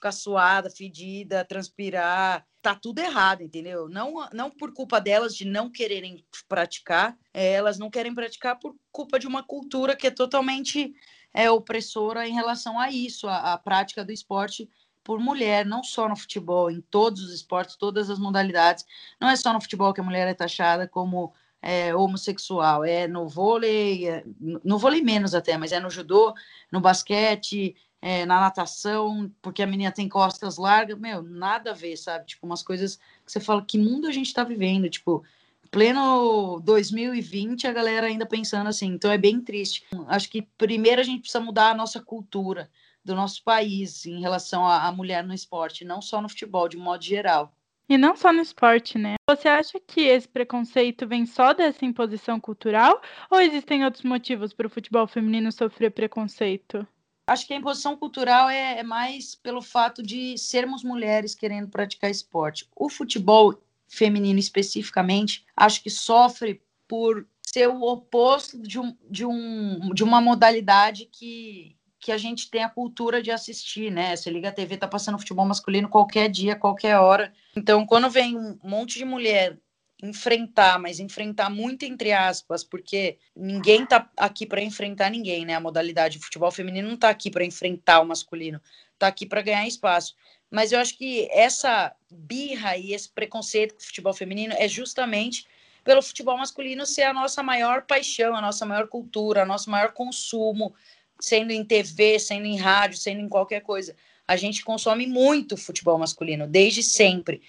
ficar 0.04 0.12
suada, 0.12 0.70
fedida, 0.70 1.46
transpirar, 1.46 2.46
tá 2.62 2.76
tudo 2.76 3.00
errado, 3.00 3.42
entendeu? 3.42 3.88
Não, 3.88 4.28
não 4.34 4.52
por 4.52 4.74
culpa 4.74 5.00
delas 5.00 5.34
de 5.34 5.46
não 5.46 5.70
quererem 5.70 6.26
praticar, 6.48 7.18
é, 7.34 7.54
elas 7.54 7.80
não 7.80 7.90
querem 7.90 8.14
praticar 8.14 8.60
por 8.60 8.76
culpa 8.92 9.18
de 9.18 9.26
uma 9.26 9.42
cultura 9.42 9.96
que 9.96 10.08
é 10.08 10.12
totalmente 10.12 10.94
é, 11.34 11.50
opressora 11.50 12.28
em 12.28 12.34
relação 12.34 12.78
a 12.78 12.92
isso, 12.92 13.28
a, 13.30 13.54
a 13.54 13.58
prática 13.58 14.04
do 14.04 14.12
esporte 14.12 14.70
por 15.06 15.20
mulher, 15.20 15.66
não 15.66 15.84
só 15.84 16.08
no 16.08 16.16
futebol, 16.16 16.70
em 16.70 16.82
todos 16.82 17.24
os 17.24 17.34
esportes, 17.34 17.78
todas 17.78 18.10
as 18.10 18.20
modalidades. 18.20 18.86
Não 19.20 19.30
é 19.30 19.36
só 19.38 19.54
no 19.54 19.62
futebol 19.62 19.94
que 19.94 20.02
a 20.02 20.04
mulher 20.04 20.28
é 20.28 20.34
taxada 20.34 20.88
como 20.88 21.34
é, 21.62 21.96
homossexual, 21.96 22.84
é 22.84 23.08
no 23.08 23.28
vôlei, 23.28 24.08
é, 24.08 24.24
no 24.64 24.78
vôlei 24.78 25.02
menos 25.02 25.34
até, 25.34 25.58
mas 25.58 25.72
é 25.72 25.80
no 25.80 25.90
judô, 25.90 26.34
no 26.72 26.82
basquete, 26.82 27.76
é, 28.06 28.26
na 28.26 28.38
natação, 28.42 29.32
porque 29.42 29.64
a 29.64 29.66
menina 29.66 29.90
tem 29.90 30.10
costas 30.10 30.58
largas, 30.58 31.00
meu, 31.00 31.24
nada 31.24 31.72
a 31.72 31.74
ver, 31.74 31.96
sabe? 31.96 32.26
Tipo, 32.26 32.46
umas 32.46 32.62
coisas 32.62 32.98
que 33.26 33.32
você 33.32 33.40
fala, 33.40 33.64
que 33.64 33.78
mundo 33.78 34.08
a 34.08 34.12
gente 34.12 34.34
tá 34.34 34.44
vivendo, 34.44 34.90
tipo, 34.90 35.24
pleno 35.72 36.60
2020, 36.66 37.66
a 37.66 37.72
galera 37.72 38.08
ainda 38.08 38.26
pensando 38.26 38.68
assim. 38.68 38.88
Então 38.88 39.10
é 39.10 39.18
bem 39.18 39.40
triste. 39.40 39.86
Acho 40.06 40.30
que 40.30 40.42
primeiro 40.58 41.00
a 41.00 41.04
gente 41.06 41.22
precisa 41.22 41.40
mudar 41.40 41.70
a 41.70 41.74
nossa 41.74 42.02
cultura 42.02 42.70
do 43.06 43.16
nosso 43.16 43.42
país 43.42 44.06
em 44.06 44.20
relação 44.20 44.68
à 44.68 44.92
mulher 44.92 45.24
no 45.24 45.34
esporte, 45.34 45.86
não 45.86 46.02
só 46.02 46.22
no 46.22 46.28
futebol, 46.28 46.68
de 46.68 46.76
modo 46.76 47.06
geral. 47.06 47.56
E 47.88 47.98
não 47.98 48.18
só 48.18 48.34
no 48.34 48.42
esporte, 48.42 48.98
né? 48.98 49.16
Você 49.30 49.48
acha 49.48 49.80
que 49.80 50.02
esse 50.02 50.28
preconceito 50.28 51.08
vem 51.08 51.26
só 51.26 51.54
dessa 51.54 51.86
imposição 51.86 52.38
cultural 52.38 53.02
ou 53.32 53.40
existem 53.40 53.86
outros 53.86 54.04
motivos 54.04 54.52
para 54.52 54.68
o 54.68 54.70
futebol 54.70 55.08
feminino 55.08 55.54
sofrer 55.54 55.92
preconceito? 55.92 56.86
Acho 57.26 57.48
que 57.48 57.54
a 57.54 57.58
imposição 57.58 57.96
cultural 57.96 58.50
é, 58.50 58.80
é 58.80 58.84
mais 58.84 59.34
pelo 59.34 59.62
fato 59.62 60.04
de 60.04 60.38
sermos 60.38 60.84
mulheres 60.84 61.34
querendo 61.34 61.70
praticar 61.70 62.12
esporte. 62.12 62.68
O 62.76 62.90
futebol 62.90 63.58
feminino 63.88 64.40
especificamente, 64.40 65.46
acho 65.56 65.82
que 65.82 65.90
sofre 65.90 66.62
por 66.88 67.26
ser 67.42 67.70
o 67.70 67.82
oposto 67.82 68.60
de, 68.60 68.80
um, 68.80 68.96
de, 69.10 69.26
um, 69.26 69.94
de 69.94 70.04
uma 70.04 70.20
modalidade 70.20 71.06
que, 71.06 71.78
que 72.00 72.12
a 72.12 72.18
gente 72.18 72.50
tem 72.50 72.64
a 72.64 72.70
cultura 72.70 73.22
de 73.22 73.32
assistir, 73.32 73.92
né? 73.92 74.16
Você 74.16 74.30
liga 74.30 74.50
a 74.50 74.52
TV, 74.52 74.76
tá 74.78 74.88
passando 74.88 75.18
futebol 75.18 75.46
masculino 75.46 75.88
qualquer 75.88 76.30
dia, 76.30 76.56
qualquer 76.56 76.98
hora. 76.98 77.32
Então, 77.56 77.86
quando 77.86 78.10
vem 78.10 78.38
um 78.38 78.58
monte 78.64 78.98
de 78.98 79.06
mulher 79.06 79.58
enfrentar, 80.04 80.78
mas 80.78 81.00
enfrentar 81.00 81.50
muito 81.50 81.86
entre 81.86 82.12
aspas, 82.12 82.62
porque 82.62 83.18
ninguém 83.34 83.86
tá 83.86 84.12
aqui 84.18 84.46
para 84.46 84.62
enfrentar 84.62 85.10
ninguém, 85.10 85.46
né? 85.46 85.56
A 85.56 85.62
modalidade 85.62 86.18
de 86.18 86.24
futebol 86.26 86.52
feminino 86.52 86.90
não 86.90 86.98
tá 86.98 87.10
aqui 87.10 87.32
para 87.32 87.46
enfrentar 87.46 88.02
o 88.02 88.06
masculino, 88.06 88.62
tá 89.00 89.08
aqui 89.08 89.26
para 89.26 89.42
ganhar 89.42 89.66
espaço. 89.66 90.14
Mas 90.52 90.74
eu 90.74 90.80
acho 90.80 90.98
que 90.98 91.30
essa 91.32 91.96
birra 92.12 92.76
e 92.76 92.94
esse 92.94 93.08
preconceito 93.08 93.76
com 93.76 93.80
o 93.80 93.86
futebol 93.86 94.14
feminino 94.14 94.54
é 94.58 94.68
justamente 94.68 95.48
pelo 95.86 96.02
futebol 96.02 96.38
masculino 96.38 96.86
ser 96.86 97.04
a 97.04 97.14
nossa 97.14 97.42
maior 97.42 97.84
paixão, 97.84 98.36
a 98.36 98.42
nossa 98.42 98.66
maior 98.66 98.88
cultura, 98.90 99.44
o 99.44 99.48
nosso 99.48 99.70
maior 99.70 99.94
consumo, 99.94 100.76
sendo 101.18 101.52
em 101.52 101.64
TV, 101.64 102.20
sendo 102.20 102.46
em 102.46 102.58
rádio, 102.58 102.98
sendo 102.98 103.22
em 103.22 103.30
qualquer 103.30 103.62
coisa. 103.62 103.96
A 104.28 104.36
gente 104.36 104.66
consome 104.66 105.08
muito 105.08 105.56
futebol 105.56 105.98
masculino, 105.98 106.46
desde 106.46 106.84
sempre. 106.84 107.42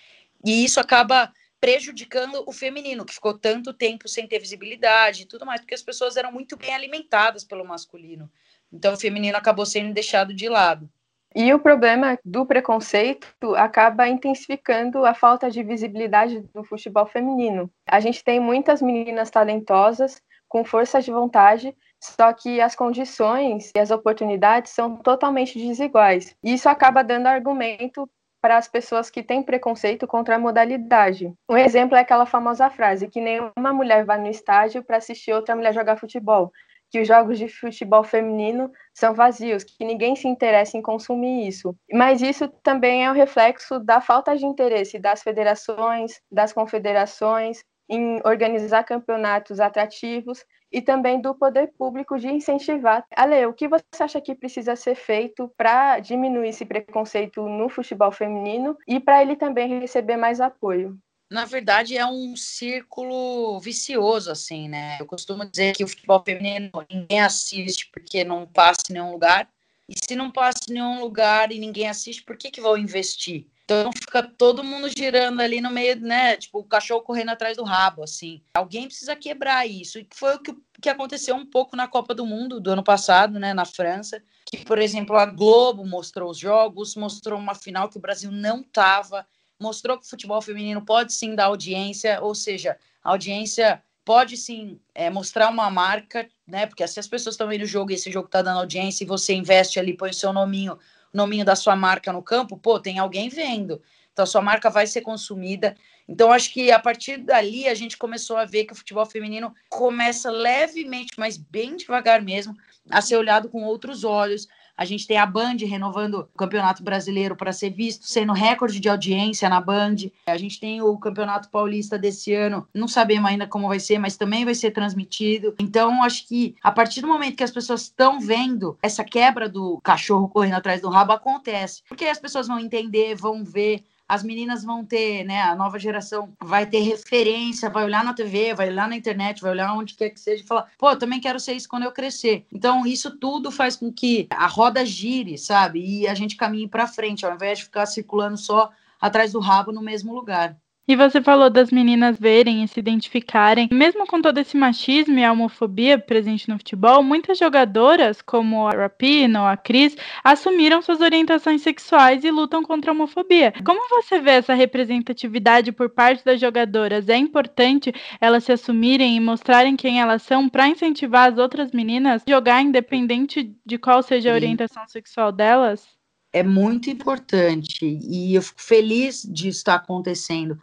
E 0.45 0.65
isso 0.65 0.79
acaba 0.79 1.33
prejudicando 1.65 2.45
o 2.47 2.53
feminino, 2.53 3.07
que 3.07 3.15
ficou 3.15 3.33
tanto 3.33 3.73
tempo 3.73 4.07
sem 4.07 4.27
ter 4.27 4.39
visibilidade 4.39 5.23
e 5.23 5.25
tudo 5.25 5.47
mais, 5.47 5.63
porque 5.63 5.75
as 5.75 5.81
pessoas 5.81 6.15
eram 6.15 6.31
muito 6.31 6.59
bem 6.59 6.75
alimentadas 6.75 7.43
pelo 7.43 7.65
masculino. 7.65 8.31
Então 8.71 8.93
o 8.93 8.99
feminino 8.99 9.39
acabou 9.39 9.65
sendo 9.65 9.95
deixado 9.95 10.35
de 10.35 10.47
lado. 10.47 10.87
E 11.35 11.55
o 11.55 11.59
problema 11.59 12.19
do 12.23 12.45
preconceito 12.45 13.27
acaba 13.57 14.07
intensificando 14.07 15.07
a 15.07 15.15
falta 15.15 15.51
de 15.51 15.63
visibilidade 15.63 16.41
do 16.53 16.63
futebol 16.65 17.07
feminino. 17.07 17.71
A 17.87 17.99
gente 17.99 18.23
tem 18.23 18.39
muitas 18.39 18.83
meninas 18.83 19.31
talentosas, 19.31 20.21
com 20.47 20.67
força 20.67 21.01
de 21.01 21.11
vontade, 21.11 21.75
só 21.99 22.31
que 22.35 22.61
as 22.61 22.77
condições 22.77 23.73
e 23.75 23.81
as 23.81 23.91
oportunidades 23.91 24.73
são 24.73 24.99
totalmente 24.99 25.59
desiguais. 25.59 26.37
Isso 26.45 26.69
acaba 26.69 27.03
dando 27.03 27.27
argumento 27.27 28.07
para 28.45 28.59
as 28.59 28.69
pessoas 28.69 29.09
que 29.09 29.23
têm 29.23 29.43
preconceito 29.43 30.07
contra 30.07 30.37
a 30.37 30.39
modalidade. 30.39 31.33
Um 31.49 31.57
exemplo 31.57 31.97
é 31.97 32.01
aquela 32.01 32.27
famosa 32.27 32.69
frase 32.69 33.09
que 33.09 33.19
nenhuma 33.19 33.73
mulher 33.73 34.05
vai 34.05 34.21
no 34.21 34.29
estádio 34.29 34.85
para 34.85 34.99
assistir 34.99 35.33
outra 35.33 35.57
mulher 35.57 35.73
jogar 35.73 35.97
futebol 35.97 36.53
que 36.91 37.01
os 37.01 37.09
jogos 37.09 37.39
de 37.39 37.49
futebol 37.49 38.05
feminino 38.05 38.71
são 38.93 39.15
vazios, 39.15 39.65
que 39.65 39.83
ninguém 39.83 40.15
se 40.15 40.29
interessa 40.29 40.77
em 40.77 40.83
consumir 40.83 41.49
isso. 41.49 41.75
Mas 41.91 42.21
isso 42.21 42.47
também 42.63 43.07
é 43.07 43.09
o 43.09 43.13
um 43.13 43.17
reflexo 43.17 43.81
da 43.81 43.99
falta 44.03 44.37
de 44.37 44.45
interesse 44.45 44.99
das 44.99 45.23
federações, 45.23 46.21
das 46.31 46.53
confederações 46.53 47.65
em 47.89 48.21
organizar 48.27 48.85
campeonatos 48.85 49.59
atrativos 49.59 50.45
e 50.75 50.83
também 50.83 51.21
do 51.21 51.33
poder 51.33 51.73
público 51.79 52.19
de 52.19 52.27
incentivar. 52.27 53.07
Ale, 53.15 53.47
o 53.47 53.55
que 53.55 53.69
você 53.69 53.85
acha 54.01 54.21
que 54.21 54.35
precisa 54.35 54.75
ser 54.75 54.97
feito 54.97 55.49
para 55.57 56.01
diminuir 56.01 56.49
esse 56.49 56.65
preconceito 56.65 57.49
no 57.49 57.69
futebol 57.69 58.11
feminino 58.11 58.77
e 58.89 58.99
para 58.99 59.23
ele 59.23 59.37
também 59.37 59.79
receber 59.79 60.17
mais 60.17 60.41
apoio? 60.41 60.99
Na 61.31 61.45
verdade, 61.45 61.97
é 61.97 62.05
um 62.05 62.37
círculo 62.37 63.59
vicioso, 63.61 64.31
assim, 64.31 64.69
né? 64.69 64.99
Eu 65.01 65.07
costumo 65.07 65.49
dizer 65.49 65.75
que 65.75 65.85
o 65.85 65.89
futebol 65.89 66.23
feminino 66.25 66.71
ninguém 66.91 67.21
assiste 67.21 67.89
porque 67.93 68.25
não 68.25 68.47
passa 68.47 68.83
em 68.91 68.95
nenhum 68.95 69.13
lugar. 69.13 69.49
E 69.89 69.95
se 70.03 70.17
não 70.17 70.31
passa 70.31 70.61
em 70.69 70.75
nenhum 70.75 71.01
lugar 71.01 71.53
e 71.53 71.59
ninguém 71.59 71.89
assiste, 71.89 72.23
por 72.23 72.37
que, 72.37 72.51
que 72.51 72.61
vão 72.61 72.77
investir? 72.77 73.47
Então 73.65 73.91
fica 73.93 74.23
todo 74.23 74.63
mundo 74.63 74.89
girando 74.95 75.41
ali 75.41 75.61
no 75.61 75.71
meio, 75.71 75.99
né? 76.01 76.37
Tipo, 76.37 76.59
o 76.59 76.65
cachorro 76.65 77.01
correndo 77.01 77.31
atrás 77.31 77.57
do 77.57 77.65
rabo, 77.65 78.03
assim. 78.03 78.43
Alguém 78.55 78.87
precisa 78.87 79.17
quebrar 79.17 79.67
isso. 79.67 79.99
E 79.99 80.07
foi 80.13 80.35
o 80.35 80.39
que, 80.39 80.55
que 80.83 80.89
aconteceu 80.89 81.35
um 81.35 81.47
pouco 81.47 81.75
na 81.75 81.89
Copa 81.89 82.15
do 82.15 82.27
Mundo 82.27 82.61
do 82.61 82.71
ano 82.71 82.85
passado, 82.85 83.39
né? 83.39 83.55
Na 83.55 83.65
França. 83.65 84.23
Que, 84.45 84.59
por 84.65 84.79
exemplo, 84.79 85.17
a 85.17 85.25
Globo 85.25 85.87
mostrou 85.87 86.31
os 86.31 86.39
jogos, 86.39 86.95
mostrou 86.95 87.39
uma 87.39 87.55
final 87.55 87.89
que 87.89 87.97
o 87.97 88.01
Brasil 88.01 88.31
não 88.31 88.63
tava, 88.63 89.27
mostrou 89.59 89.99
que 89.99 90.05
o 90.05 90.11
futebol 90.11 90.43
feminino 90.43 90.85
pode 90.85 91.15
sim 91.15 91.35
dar 91.35 91.47
audiência, 91.47 92.21
ou 92.21 92.35
seja, 92.35 92.77
a 93.03 93.11
audiência 93.11 93.83
pode 94.05 94.37
sim 94.37 94.79
é, 94.95 95.09
mostrar 95.11 95.49
uma 95.49 95.71
marca, 95.71 96.29
né? 96.47 96.67
Porque 96.67 96.87
se 96.87 97.01
as 97.01 97.09
pessoas 97.09 97.35
estão 97.35 97.49
vendo 97.49 97.63
o 97.63 97.67
jogo 97.67 97.91
e 97.91 97.95
esse 97.95 98.11
jogo 98.11 98.27
está 98.27 98.43
dando 98.43 98.61
audiência 98.61 99.05
e 99.05 99.07
você 99.07 99.35
investe 99.35 99.79
ali, 99.79 99.97
põe 99.97 100.11
o 100.11 100.15
seu 100.15 100.33
nominho 100.33 100.79
nominho 101.13 101.45
da 101.45 101.55
sua 101.55 101.77
marca 101.77 102.13
no 102.13 102.21
campo, 102.21 102.59
pô, 102.59 102.81
tem 102.81 102.99
alguém 102.99 103.29
vendo. 103.29 103.81
Então, 104.13 104.25
a 104.25 104.27
sua 104.27 104.43
marca 104.43 104.69
vai 104.69 104.87
ser 104.87 105.01
consumida. 105.01 105.77
Então, 106.09 106.33
acho 106.33 106.53
que 106.53 106.71
a 106.71 106.79
partir 106.79 107.19
dali 107.19 107.69
a 107.69 107.75
gente 107.75 107.97
começou 107.97 108.37
a 108.37 108.45
ver 108.45 108.65
que 108.65 108.73
o 108.73 108.77
futebol 108.77 109.07
feminino 109.07 109.55
começa 109.69 110.31
levemente, 110.31 111.13
mas 111.17 111.37
bem 111.37 111.77
devagar 111.77 112.21
mesmo, 112.21 112.55
a 112.91 113.01
ser 113.01 113.17
olhado 113.17 113.49
com 113.49 113.63
outros 113.65 114.05
olhos, 114.05 114.47
a 114.77 114.85
gente 114.85 115.07
tem 115.07 115.17
a 115.17 115.27
Band 115.27 115.57
renovando 115.61 116.29
o 116.35 116.39
Campeonato 116.39 116.83
Brasileiro 116.83 117.37
para 117.37 117.53
ser 117.53 117.71
visto, 117.71 118.07
sendo 118.07 118.33
recorde 118.33 118.81
de 118.81 118.89
audiência 118.89 119.49
na 119.49 119.61
Band. 119.61 119.97
A 120.27 120.37
gente 120.37 120.59
tem 120.59 120.83
o 120.83 120.97
Campeonato 120.99 121.49
Paulista 121.49 121.99
desse 121.99 122.35
ano, 122.35 122.67
não 122.75 122.89
sabemos 122.89 123.31
ainda 123.31 123.47
como 123.47 123.69
vai 123.69 123.81
ser, 123.81 123.99
mas 123.99 124.17
também 124.17 124.45
vai 124.45 124.55
ser 124.55 124.71
transmitido. 124.71 125.55
Então, 125.59 126.03
acho 126.03 126.27
que 126.27 126.57
a 126.63 126.73
partir 126.73 127.01
do 127.01 127.09
momento 127.09 127.37
que 127.37 127.45
as 127.45 127.51
pessoas 127.51 127.83
estão 127.83 128.21
vendo 128.21 128.77
essa 128.83 129.05
quebra 129.05 129.49
do 129.49 129.81
cachorro 129.83 130.29
correndo 130.29 130.55
atrás 130.55 130.81
do 130.81 130.89
rabo, 130.89 131.13
acontece. 131.13 131.83
Porque 131.89 132.05
as 132.05 132.19
pessoas 132.19 132.49
vão 132.49 132.59
entender, 132.59 133.15
vão 133.15 133.45
ver, 133.45 133.85
as 134.09 134.23
meninas 134.23 134.65
vão 134.65 134.85
ter, 134.85 135.25
né, 135.25 135.43
a 135.43 135.55
nova 135.55 135.79
geração 135.79 136.33
vai 136.43 136.67
ter 136.67 136.81
referência, 136.81 137.71
vai 137.71 137.85
olhar 137.85 138.05
na 138.05 138.15
TV, 138.15 138.55
vai 138.55 138.69
olhar 138.69 138.89
na 138.89 138.97
internet, 138.97 139.41
vai 139.41 139.51
olhar 139.51 139.73
onde 139.75 139.95
quer 139.95 140.11
que 140.11 140.21
seja 140.21 140.43
e 140.43 140.47
falar, 140.47 140.71
pô, 140.79 140.91
eu 140.91 140.99
também 140.99 141.21
quero 141.21 141.41
ser 141.41 141.55
isso 141.55 141.69
quando 141.69 141.85
eu 141.85 141.93
crescer. 141.93 142.47
Então, 142.53 142.87
isso 142.87 143.19
tudo 143.19 143.51
faz 143.51 143.77
com 143.77 143.93
que 143.93 144.27
a 144.31 144.47
roda 144.47 144.85
gire, 144.85 145.39
sabe? 145.39 145.81
E 145.81 146.07
a 146.07 146.15
gente 146.15 146.37
caminhe 146.37 146.69
para 146.69 146.87
frente, 146.87 147.25
ao 147.25 147.35
invés 147.35 147.59
de 147.59 147.65
ficar 147.65 147.87
circulando 147.87 148.37
só 148.37 148.71
atrás 149.01 149.33
do 149.33 149.41
rabo 149.41 149.73
no 149.73 149.83
mesmo 149.83 150.15
lugar. 150.15 150.57
E 150.87 150.95
você 150.95 151.23
falou 151.23 151.49
das 151.49 151.71
meninas 151.71 152.19
verem 152.19 152.63
e 152.63 152.69
se 152.69 152.79
identificarem. 152.79 153.71
Mesmo 153.73 154.07
com 154.07 154.21
todo 154.21 154.37
esse 154.37 154.55
machismo 154.55 155.19
e 155.19 155.25
a 155.25 155.33
homofobia 155.33 155.99
presente 155.99 156.47
no 156.47 156.59
futebol, 156.59 157.03
muitas 157.03 157.39
jogadoras, 157.39 158.21
como 158.21 158.69
a 158.69 158.73
Rapino 158.73 159.41
ou 159.41 159.47
a 159.47 159.57
Cris, 159.57 159.97
assumiram 160.23 160.83
suas 160.83 161.01
orientações 161.01 161.63
sexuais 161.63 162.23
e 162.23 162.31
lutam 162.31 162.63
contra 162.63 162.91
a 162.91 162.95
homofobia. 162.95 163.55
Como 163.65 163.89
você 163.89 164.21
vê 164.21 164.33
essa 164.33 164.53
representatividade 164.53 165.73
por 165.73 165.89
parte 165.89 166.23
das 166.23 166.39
jogadoras? 166.39 167.09
É 167.09 167.17
importante 167.17 167.91
elas 168.21 168.45
se 168.45 168.53
assumirem 168.53 169.17
e 169.17 169.21
mostrarem 169.21 169.77
quem 169.77 170.03
elas 170.03 170.21
são 170.21 170.51
para 170.51 170.69
incentivar 170.69 171.33
as 171.33 171.39
outras 171.39 171.73
meninas 171.73 172.23
a 172.27 172.31
jogar 172.31 172.61
independente 172.61 173.57
de 173.65 173.79
qual 173.79 174.03
seja 174.03 174.33
a 174.33 174.35
orientação 174.35 174.87
sexual 174.87 175.33
delas? 175.33 175.89
É 176.31 176.43
muito 176.43 176.91
importante 176.91 177.87
e 178.03 178.35
eu 178.35 178.43
fico 178.43 178.61
feliz 178.61 179.23
de 179.23 179.49
estar 179.49 179.77
acontecendo 179.77 180.59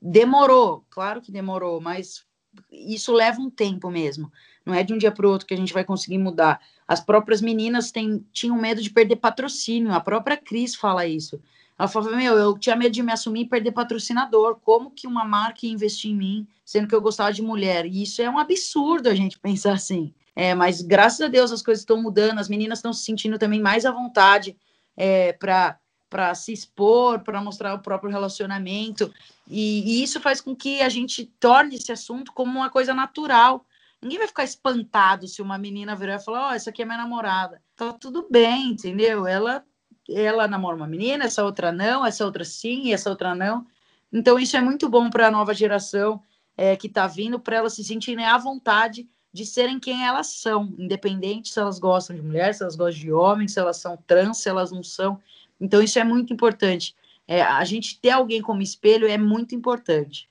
Demorou, 0.00 0.84
claro 0.90 1.20
que 1.20 1.32
demorou, 1.32 1.80
mas 1.80 2.24
isso 2.70 3.12
leva 3.12 3.40
um 3.40 3.50
tempo 3.50 3.90
mesmo. 3.90 4.30
Não 4.64 4.74
é 4.74 4.82
de 4.82 4.92
um 4.92 4.98
dia 4.98 5.12
para 5.12 5.26
o 5.26 5.30
outro 5.30 5.46
que 5.46 5.54
a 5.54 5.56
gente 5.56 5.72
vai 5.72 5.84
conseguir 5.84 6.18
mudar. 6.18 6.60
As 6.86 7.00
próprias 7.00 7.40
meninas 7.40 7.90
têm, 7.90 8.24
tinham 8.32 8.56
medo 8.56 8.82
de 8.82 8.90
perder 8.90 9.16
patrocínio. 9.16 9.92
A 9.92 10.00
própria 10.00 10.36
Cris 10.36 10.74
fala 10.74 11.06
isso. 11.06 11.40
Ela 11.78 11.88
falava, 11.88 12.16
meu, 12.16 12.34
eu 12.36 12.58
tinha 12.58 12.74
medo 12.74 12.92
de 12.92 13.02
me 13.02 13.12
assumir 13.12 13.42
e 13.42 13.48
perder 13.48 13.72
patrocinador. 13.72 14.56
Como 14.62 14.90
que 14.90 15.06
uma 15.06 15.24
marca 15.24 15.66
ia 15.66 15.72
investir 15.72 16.10
em 16.10 16.16
mim, 16.16 16.48
sendo 16.64 16.88
que 16.88 16.94
eu 16.94 17.00
gostava 17.00 17.32
de 17.32 17.42
mulher? 17.42 17.84
E 17.86 18.02
isso 18.02 18.22
é 18.22 18.30
um 18.30 18.38
absurdo 18.38 19.08
a 19.08 19.14
gente 19.14 19.38
pensar 19.40 19.74
assim. 19.74 20.12
É, 20.34 20.54
mas 20.54 20.82
graças 20.82 21.20
a 21.20 21.28
Deus 21.28 21.50
as 21.50 21.62
coisas 21.62 21.82
estão 21.82 22.02
mudando, 22.02 22.38
as 22.38 22.48
meninas 22.48 22.78
estão 22.78 22.92
se 22.92 23.04
sentindo 23.04 23.38
também 23.38 23.60
mais 23.60 23.86
à 23.86 23.90
vontade 23.90 24.56
é, 24.96 25.32
para 25.32 25.78
para 26.16 26.34
se 26.34 26.50
expor, 26.50 27.20
para 27.20 27.42
mostrar 27.42 27.74
o 27.74 27.80
próprio 27.80 28.10
relacionamento. 28.10 29.12
E, 29.46 30.00
e, 30.00 30.02
isso 30.02 30.18
faz 30.18 30.40
com 30.40 30.56
que 30.56 30.80
a 30.80 30.88
gente 30.88 31.26
torne 31.38 31.76
esse 31.76 31.92
assunto 31.92 32.32
como 32.32 32.58
uma 32.58 32.70
coisa 32.70 32.94
natural. 32.94 33.66
Ninguém 34.00 34.16
vai 34.16 34.26
ficar 34.26 34.44
espantado 34.44 35.28
se 35.28 35.42
uma 35.42 35.58
menina 35.58 35.94
virar 35.94 36.14
e 36.14 36.24
falar: 36.24 36.46
Ó, 36.46 36.50
oh, 36.50 36.54
essa 36.54 36.70
aqui 36.70 36.80
é 36.80 36.86
minha 36.86 36.96
namorada. 36.96 37.60
Tá 37.76 37.92
tudo 37.92 38.26
bem, 38.30 38.68
entendeu? 38.70 39.26
Ela, 39.26 39.62
ela 40.08 40.48
namora 40.48 40.74
uma 40.74 40.86
menina, 40.86 41.24
essa 41.24 41.44
outra 41.44 41.70
não, 41.70 42.06
essa 42.06 42.24
outra 42.24 42.46
sim, 42.46 42.94
essa 42.94 43.10
outra 43.10 43.34
não. 43.34 43.66
Então, 44.10 44.38
isso 44.38 44.56
é 44.56 44.60
muito 44.62 44.88
bom 44.88 45.10
para 45.10 45.26
a 45.26 45.30
nova 45.30 45.52
geração 45.52 46.22
é, 46.56 46.74
que 46.76 46.86
está 46.86 47.06
vindo, 47.06 47.38
para 47.38 47.56
elas 47.56 47.74
se 47.74 47.84
sentirem 47.84 48.24
à 48.24 48.38
vontade 48.38 49.06
de 49.34 49.44
serem 49.44 49.78
quem 49.78 50.02
elas 50.02 50.28
são, 50.28 50.74
independente 50.78 51.50
se 51.50 51.60
elas 51.60 51.78
gostam 51.78 52.16
de 52.16 52.22
mulher, 52.22 52.54
se 52.54 52.62
elas 52.62 52.74
gostam 52.74 53.02
de 53.02 53.12
homem, 53.12 53.46
se 53.46 53.60
elas 53.60 53.76
são 53.76 53.98
trans, 54.06 54.38
se 54.38 54.48
elas 54.48 54.72
não 54.72 54.82
são. 54.82 55.20
Então, 55.60 55.82
isso 55.82 55.98
é 55.98 56.04
muito 56.04 56.32
importante. 56.32 56.94
É, 57.26 57.42
a 57.42 57.64
gente 57.64 58.00
ter 58.00 58.10
alguém 58.10 58.40
como 58.40 58.62
espelho 58.62 59.08
é 59.08 59.18
muito 59.18 59.54
importante. 59.54 60.28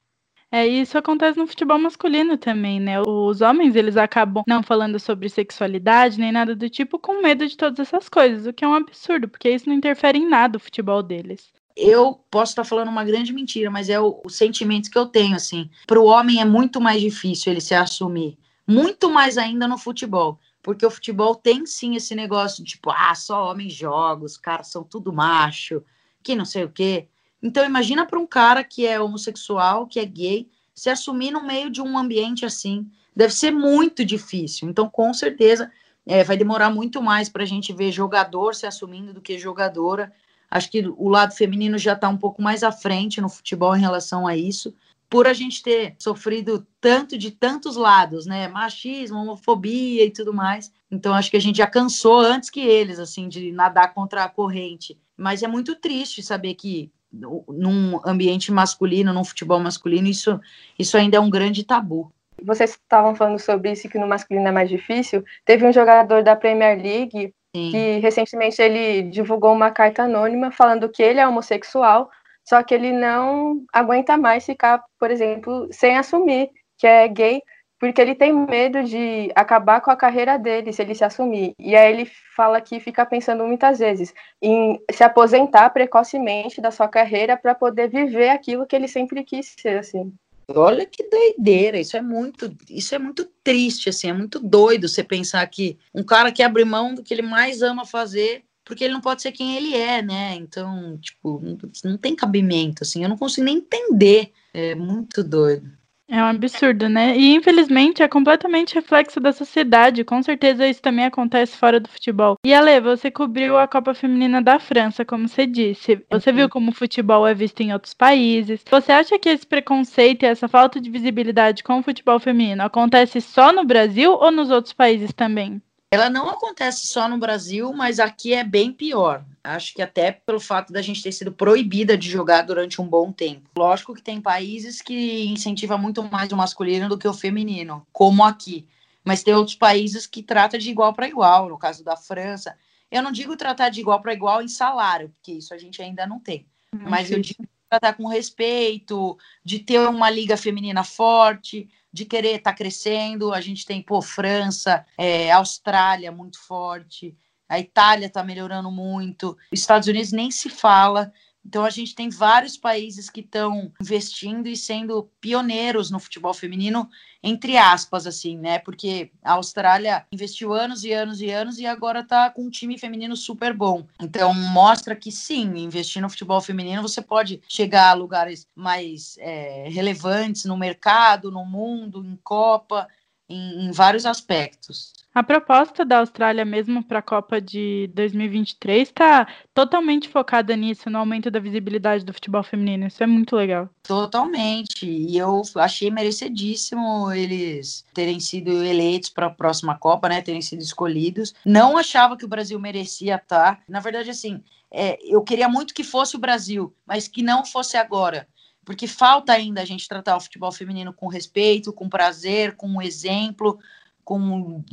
É, 0.51 0.65
isso 0.65 0.98
acontece 0.98 1.38
no 1.38 1.48
futebol 1.48 1.77
masculino 1.77 2.38
também, 2.38 2.79
né? 2.79 3.01
Os 3.01 3.41
homens, 3.41 3.75
eles 3.75 3.98
acabam 3.98 4.44
não 4.48 4.63
falando 4.63 4.98
sobre 5.00 5.27
sexualidade 5.27 6.17
nem 6.20 6.32
nada 6.32 6.55
do 6.55 6.70
tipo 6.70 6.98
com 6.98 7.22
medo 7.22 7.46
de 7.46 7.58
todas 7.58 7.79
essas 7.79 8.08
coisas, 8.08 8.48
o 8.48 8.53
que 8.53 8.63
é 8.63 8.67
um 8.67 8.74
absurdo, 8.74 9.27
porque 9.27 9.50
isso 9.50 9.67
não 9.67 9.75
interfere 9.75 10.17
em 10.17 10.29
nada 10.29 10.55
o 10.55 10.60
futebol 10.62 11.03
deles. 11.03 11.51
Eu 11.75 12.22
posso 12.32 12.53
estar 12.53 12.63
falando 12.63 12.88
uma 12.88 13.03
grande 13.03 13.34
mentira, 13.34 13.70
mas 13.70 13.89
é 13.89 14.00
o, 14.00 14.22
o 14.24 14.29
sentimento 14.29 14.89
que 14.89 14.98
eu 14.98 15.08
tenho, 15.08 15.36
assim. 15.36 15.70
Para 15.86 16.00
o 16.00 16.05
homem 16.05 16.39
é 16.39 16.46
muito 16.46 16.79
mais 16.79 17.01
difícil 17.01 17.51
ele 17.51 17.60
se 17.60 17.75
assumir, 17.75 18.38
muito 18.65 19.10
mais 19.10 19.38
ainda 19.38 19.67
no 19.67 19.77
futebol 19.77 20.39
porque 20.66 20.84
o 20.84 20.90
futebol 20.90 21.36
tem 21.36 21.64
sim 21.64 21.96
esse 21.96 22.16
negócio 22.16 22.64
de 22.64 22.72
tipo, 22.72 22.90
ah, 22.90 23.14
só 23.14 23.52
homens 23.52 23.72
jogam, 23.72 24.26
os 24.26 24.36
caras 24.36 24.68
são 24.68 24.84
tudo 24.84 25.14
macho, 25.14 25.84
que 26.24 26.34
não 26.34 26.44
sei 26.44 26.64
o 26.64 26.72
quê. 26.72 27.08
Então 27.40 27.64
imagina 27.64 28.04
para 28.04 28.18
um 28.18 28.26
cara 28.26 28.64
que 28.64 28.84
é 28.84 29.00
homossexual, 29.00 29.86
que 29.86 30.00
é 30.00 30.06
gay, 30.06 30.50
se 30.74 30.90
assumir 30.90 31.30
no 31.30 31.46
meio 31.46 31.70
de 31.70 31.84
um 31.84 31.96
ambiente 31.96 32.48
assim, 32.48 32.90
deve 33.16 33.32
ser 33.32 33.52
muito 33.52 34.04
difícil. 34.04 34.68
Então 34.68 34.90
com 34.90 35.14
certeza 35.14 35.72
é, 36.04 36.24
vai 36.24 36.36
demorar 36.36 36.72
muito 36.72 37.00
mais 37.00 37.30
para 37.30 37.44
a 37.44 37.46
gente 37.46 37.72
ver 37.72 37.92
jogador 37.92 38.56
se 38.56 38.66
assumindo 38.66 39.14
do 39.14 39.22
que 39.22 39.38
jogadora. 39.38 40.12
Acho 40.50 40.72
que 40.72 40.84
o 40.98 41.10
lado 41.10 41.36
feminino 41.36 41.78
já 41.78 41.94
está 41.94 42.10
um 42.10 42.18
pouco 42.18 42.42
mais 42.42 42.64
à 42.64 42.72
frente 42.72 43.22
no 43.22 43.30
futebol 43.30 43.76
em 43.76 43.82
relação 43.82 44.26
a 44.26 44.36
isso 44.36 44.74
por 45.10 45.28
a 45.28 45.34
gente 45.34 45.62
ter 45.62 45.96
sofrido 46.00 46.66
tanto 46.82 47.18
de 47.18 47.32
tantos 47.32 47.76
lados, 47.76 48.26
né? 48.26 48.48
Machismo, 48.48 49.20
homofobia 49.20 50.04
e 50.06 50.12
tudo 50.12 50.34
mais. 50.34 50.72
Então 50.90 51.14
acho 51.14 51.30
que 51.30 51.38
a 51.38 51.42
gente 51.42 51.58
já 51.58 51.68
cansou 51.68 52.20
antes 52.20 52.50
que 52.50 52.62
eles, 52.62 53.00
assim, 53.00 53.28
de 53.28 53.52
nadar 53.52 53.94
contra 53.94 54.24
a 54.24 54.30
corrente. 54.30 54.98
Mas 55.18 55.44
é 55.44 55.48
muito 55.48 55.76
triste 55.76 56.22
saber 56.22 56.56
que 56.56 56.92
num 57.12 58.00
ambiente 58.06 58.52
masculino, 58.52 59.14
num 59.14 59.24
futebol 59.24 59.60
masculino, 59.60 60.08
isso, 60.08 60.40
isso 60.78 60.98
ainda 60.98 61.18
é 61.18 61.20
um 61.20 61.30
grande 61.30 61.64
tabu. 61.64 62.12
Vocês 62.44 62.72
estavam 62.72 63.16
falando 63.16 63.40
sobre 63.40 63.72
isso 63.72 63.88
que 63.88 63.98
no 63.98 64.08
masculino 64.08 64.48
é 64.48 64.52
mais 64.52 64.70
difícil. 64.70 65.24
Teve 65.46 65.66
um 65.66 65.72
jogador 65.72 66.22
da 66.24 66.36
Premier 66.36 66.78
League 66.78 67.34
Sim. 67.56 67.72
que 67.72 68.00
recentemente 68.00 68.62
ele 68.62 69.04
divulgou 69.04 69.54
uma 69.54 69.72
carta 69.72 70.04
anônima 70.04 70.52
falando 70.52 70.90
que 70.90 71.02
ele 71.02 71.20
é 71.20 71.28
homossexual, 71.28 72.12
só 72.48 72.62
que 72.64 72.74
ele 72.74 72.92
não 72.92 73.64
aguenta 73.74 74.18
mais 74.18 74.46
ficar, 74.46 74.84
por 75.00 75.10
exemplo, 75.10 75.68
sem 75.72 75.98
assumir 75.98 76.50
que 76.78 76.86
é 76.86 77.08
gay, 77.08 77.42
porque 77.80 78.02
ele 78.02 78.16
tem 78.16 78.34
medo 78.34 78.84
de 78.84 79.32
acabar 79.36 79.82
com 79.82 79.92
a 79.92 79.96
carreira 79.96 80.38
dele 80.38 80.72
se 80.72 80.82
ele 80.82 80.96
se 80.96 81.04
assumir. 81.04 81.54
E 81.60 81.75
aí 81.75 81.92
ele 81.92 82.10
fala 82.36 82.62
que 82.62 82.80
fica 82.80 83.06
pensando 83.06 83.46
muitas 83.46 83.80
vezes 83.80 84.14
em 84.42 84.80
se 84.92 85.04
aposentar 85.04 85.70
precocemente 85.72 86.62
da 86.62 86.72
sua 86.72 86.88
carreira 86.88 87.36
para 87.36 87.54
poder 87.54 87.90
viver 87.90 88.30
aquilo 88.30 88.66
que 88.66 88.75
ele 88.75 88.88
sempre 88.88 89.24
quis 89.24 89.54
ser, 89.60 89.80
assim. 89.80 90.14
Olha 90.48 90.86
que 90.86 91.04
doideira, 91.10 91.80
isso 91.80 91.98
é 91.98 92.02
muito, 92.02 92.56
isso 92.70 92.94
é 92.94 93.00
muito 93.00 93.25
triste, 93.44 93.90
assim, 93.90 94.10
é 94.10 94.14
muito 94.14 94.40
doido 94.40 94.88
você 94.88 95.04
pensar 95.04 95.46
que 95.48 95.78
um 95.94 96.04
cara 96.04 96.32
que 96.32 96.44
abre 96.44 96.64
mão 96.64 96.94
do 96.94 97.02
que 97.02 97.14
ele 97.14 97.24
mais 97.24 97.64
ama 97.64 97.84
fazer 97.84 98.45
porque 98.66 98.84
ele 98.84 98.94
não 98.94 99.02
pode 99.02 99.22
ser 99.22 99.32
quem 99.32 99.56
ele 99.56 99.76
é, 99.76 100.02
né? 100.02 100.36
Então, 100.36 100.98
tipo, 100.98 101.40
não, 101.42 101.58
não 101.92 101.98
tem 101.98 102.16
cabimento, 102.16 102.84
assim, 102.84 103.04
eu 103.04 103.10
não 103.10 103.18
consigo 103.18 103.46
nem 103.46 103.58
entender. 103.58 104.32
É 104.54 104.74
muito 104.76 105.24
doido. 105.24 105.70
É 106.08 106.22
um 106.22 106.26
absurdo, 106.26 106.88
né? 106.88 107.18
E 107.18 107.34
infelizmente 107.34 108.04
é 108.04 108.08
completamente 108.08 108.76
reflexo 108.76 109.20
da 109.20 109.34
sociedade. 109.34 110.04
Com 110.04 110.22
certeza 110.22 110.68
isso 110.68 110.82
também 110.82 111.06
acontece 111.06 111.58
fora 111.58 111.80
do 111.80 111.90
futebol. 111.90 112.36
E 112.46 112.54
Ale, 112.54 112.80
você 112.80 113.10
cobriu 113.10 113.58
a 113.58 113.68
Copa 113.68 113.94
Feminina 113.96 114.40
da 114.40 114.60
França, 114.60 115.04
como 115.04 115.28
você 115.28 115.48
disse. 115.48 116.06
Você 116.12 116.32
viu 116.32 116.48
como 116.48 116.70
o 116.70 116.76
futebol 116.76 117.28
é 117.28 117.34
visto 117.34 117.62
em 117.62 117.74
outros 117.74 117.96
países. 117.96 118.64
Você 118.70 118.92
acha 118.92 119.18
que 119.18 119.30
esse 119.30 119.48
preconceito 119.48 120.24
e 120.24 120.28
essa 120.28 120.48
falta 120.48 120.80
de 120.80 120.92
visibilidade 120.92 121.64
com 121.64 121.80
o 121.80 121.84
futebol 121.84 122.20
feminino 122.20 122.62
acontece 122.62 123.20
só 123.20 123.52
no 123.52 123.66
Brasil 123.66 124.14
ou 124.14 124.32
nos 124.32 124.52
outros 124.52 124.74
países 124.74 125.12
também? 125.12 125.60
Ela 125.92 126.10
não 126.10 126.30
acontece 126.30 126.88
só 126.88 127.08
no 127.08 127.18
Brasil, 127.18 127.72
mas 127.72 128.00
aqui 128.00 128.34
é 128.34 128.44
bem 128.44 128.72
pior. 128.72 129.24
Acho 129.44 129.74
que 129.74 129.82
até 129.82 130.12
pelo 130.12 130.39
fato 130.39 130.74
da 130.74 130.82
gente 130.82 131.01
ter 131.01 131.12
sido 131.12 131.32
proibida 131.32 131.98
de 131.98 132.10
jogar 132.10 132.42
durante 132.42 132.82
um 132.82 132.88
bom 132.88 133.12
tempo. 133.12 133.50
Lógico 133.58 133.94
que 133.94 134.01
tem 134.01 134.20
países 134.20 134.82
que 134.82 135.25
incentivam 135.27 135.77
muito 135.77 136.04
mais 136.04 136.32
o 136.32 136.36
masculino 136.36 136.89
do 136.89 136.98
que 136.98 137.08
o 137.08 137.13
feminino, 137.13 137.86
como 137.94 138.24
aqui. 138.24 138.68
Mas 139.04 139.24
tem 139.24 139.34
outros 139.36 139.56
países 139.56 140.08
que 140.08 140.24
tratam 140.24 140.60
de 140.60 140.70
igual 140.70 140.94
para 140.94 141.08
igual, 141.08 141.48
no 141.48 141.58
caso 141.58 141.84
da 141.84 141.96
França. 141.96 142.58
Eu 142.92 143.04
não 143.04 143.12
digo 143.12 143.38
tratar 143.38 143.70
de 143.70 143.80
igual 143.80 144.01
para 144.01 144.13
igual 144.13 144.42
em 144.42 144.48
salário, 144.48 145.10
porque 145.10 145.34
isso 145.34 145.54
a 145.54 145.58
gente 145.58 145.82
ainda 145.82 146.08
não 146.08 146.20
tem. 146.20 146.46
mas 146.74 147.12
eu 147.12 147.22
digo 147.22 147.48
tratar 147.70 147.94
com 147.94 148.08
respeito, 148.08 149.18
de 149.44 149.60
ter 149.60 149.80
uma 149.80 150.10
liga 150.10 150.38
feminina 150.38 150.84
forte, 150.84 151.70
de 151.92 152.06
querer 152.06 152.38
estar 152.38 152.52
tá 152.52 152.58
crescendo. 152.58 153.34
A 153.34 153.42
gente 153.42 153.66
tem, 153.66 153.82
pô, 153.82 154.02
França, 154.02 154.86
é, 154.98 155.32
Austrália 155.32 156.12
muito 156.12 156.40
forte, 156.40 157.16
a 157.48 157.60
Itália 157.60 158.08
está 158.08 158.24
melhorando 158.24 158.72
muito, 158.72 159.38
Estados 159.52 159.88
Unidos 159.88 160.12
nem 160.12 160.32
se 160.32 160.50
fala. 160.50 161.14
Então 161.46 161.64
a 161.64 161.70
gente 161.70 161.94
tem 161.94 162.10
vários 162.10 162.58
países 162.58 163.10
que 163.10 163.22
estão 163.22 163.72
investindo 163.80 164.48
e 164.48 164.58
sendo 164.58 165.10
pioneiros 165.22 165.92
no 165.92 166.00
futebol 166.00 166.34
feminino, 166.34 166.90
entre 167.22 167.56
aspas, 167.56 168.08
assim, 168.08 168.38
né? 168.38 168.58
Porque 168.58 169.12
a 169.24 169.34
Austrália 169.34 170.06
investiu 170.12 170.54
anos 170.54 170.84
e 170.84 170.92
anos 170.92 171.22
e 171.22 171.30
anos 171.30 171.60
e 171.60 171.66
agora 171.66 172.00
está 172.00 172.30
com 172.30 172.44
um 172.44 172.50
time 172.50 172.78
feminino 172.78 173.16
super 173.16 173.54
bom. 173.54 173.86
Então 174.02 174.34
mostra 174.34 174.96
que 174.96 175.12
sim, 175.12 175.58
investir 175.58 176.02
no 176.02 176.10
futebol 176.10 176.42
feminino 176.42 176.82
você 176.82 177.02
pode 177.02 177.42
chegar 177.48 177.92
a 177.92 177.94
lugares 177.94 178.48
mais 178.56 179.16
é, 179.20 179.70
relevantes 179.70 180.46
no 180.46 180.58
mercado, 180.58 181.32
no 181.32 181.46
mundo, 181.46 182.04
em 182.04 182.18
Copa, 182.24 182.88
em, 183.29 183.67
em 183.67 183.72
vários 183.72 184.05
aspectos. 184.05 184.94
A 185.15 185.24
proposta 185.24 185.86
da 185.86 186.00
Austrália 186.00 186.44
mesmo 186.44 186.84
para 186.84 187.00
a 187.00 187.01
Copa 187.01 187.39
de 187.39 187.89
2023 187.94 188.89
está 188.89 189.25
totalmente 189.53 190.10
focada 190.10 190.53
nisso, 190.58 190.89
no 190.89 190.98
aumento 190.98 191.32
da 191.32 191.39
visibilidade 191.39 192.03
do 192.03 192.12
futebol 192.12 192.44
feminino. 192.44 192.86
Isso 192.86 193.01
é 193.01 193.08
muito 193.08 193.34
legal. 193.34 193.70
Totalmente. 193.82 194.86
E 194.86 195.17
eu 195.17 195.41
achei 195.55 195.89
merecidíssimo 195.89 197.10
eles 197.13 197.86
terem 197.94 198.20
sido 198.20 198.62
eleitos 198.62 199.10
para 199.10 199.27
a 199.27 199.34
próxima 199.34 199.77
Copa, 199.77 200.10
né? 200.10 200.22
Terem 200.22 200.41
sido 200.41 200.62
escolhidos. 200.62 201.34
Não 201.46 201.77
achava 201.77 202.17
que 202.17 202.25
o 202.25 202.29
Brasil 202.29 202.60
merecia 202.60 203.15
estar. 203.15 203.55
Tá. 203.55 203.62
Na 203.70 203.79
verdade, 203.79 204.10
assim, 204.10 204.44
é, 204.70 205.00
eu 205.01 205.22
queria 205.22 205.48
muito 205.48 205.74
que 205.74 205.86
fosse 205.86 206.17
o 206.17 206.20
Brasil, 206.20 206.75
mas 206.86 207.08
que 207.08 207.24
não 207.24 207.46
fosse 207.46 207.77
agora 207.77 208.27
porque 208.66 208.88
falta 208.88 209.32
ainda 209.32 209.62
a 209.62 209.66
gente 209.66 209.88
tratar 209.88 210.18
o 210.18 210.22
futebol 210.22 210.52
feminino 210.52 210.92
com 210.92 211.08
respeito, 211.08 211.72
com 211.72 211.88
prazer, 211.88 212.56
com 212.56 212.82
exemplo, 212.82 213.60
com 214.04 214.64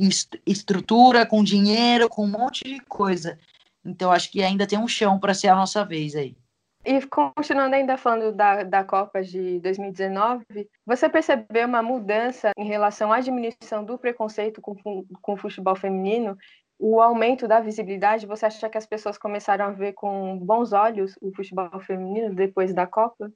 estrutura, 0.45 1.25
com 1.25 1.43
dinheiro, 1.43 2.09
com 2.09 2.25
um 2.25 2.29
monte 2.29 2.63
de 2.63 2.79
coisa. 2.81 3.37
Então, 3.85 4.11
acho 4.11 4.31
que 4.31 4.41
ainda 4.41 4.67
tem 4.67 4.79
um 4.79 4.87
chão 4.87 5.19
para 5.19 5.33
ser 5.33 5.49
a 5.49 5.55
nossa 5.55 5.85
vez 5.85 6.15
aí. 6.15 6.35
E 6.85 7.01
continuando 7.07 7.75
ainda 7.75 7.95
falando 7.95 8.35
da, 8.35 8.63
da 8.63 8.83
Copa 8.83 9.21
de 9.21 9.59
2019, 9.61 10.45
você 10.85 11.07
percebeu 11.07 11.65
uma 11.65 11.81
mudança 11.81 12.51
em 12.57 12.65
relação 12.65 13.11
à 13.11 13.21
diminuição 13.21 13.85
do 13.85 13.97
preconceito 13.97 14.59
com, 14.61 14.75
com 15.21 15.33
o 15.33 15.37
futebol 15.37 15.75
feminino? 15.75 16.37
O 16.77 16.99
aumento 16.99 17.47
da 17.47 17.61
visibilidade, 17.61 18.27
você 18.27 18.47
acha 18.47 18.69
que 18.69 18.77
as 18.77 18.85
pessoas 18.85 19.17
começaram 19.17 19.65
a 19.65 19.71
ver 19.71 19.93
com 19.93 20.37
bons 20.37 20.73
olhos 20.73 21.15
o 21.21 21.33
futebol 21.33 21.79
feminino 21.79 22.35
depois 22.35 22.73
da 22.73 22.85
Copa? 22.85 23.31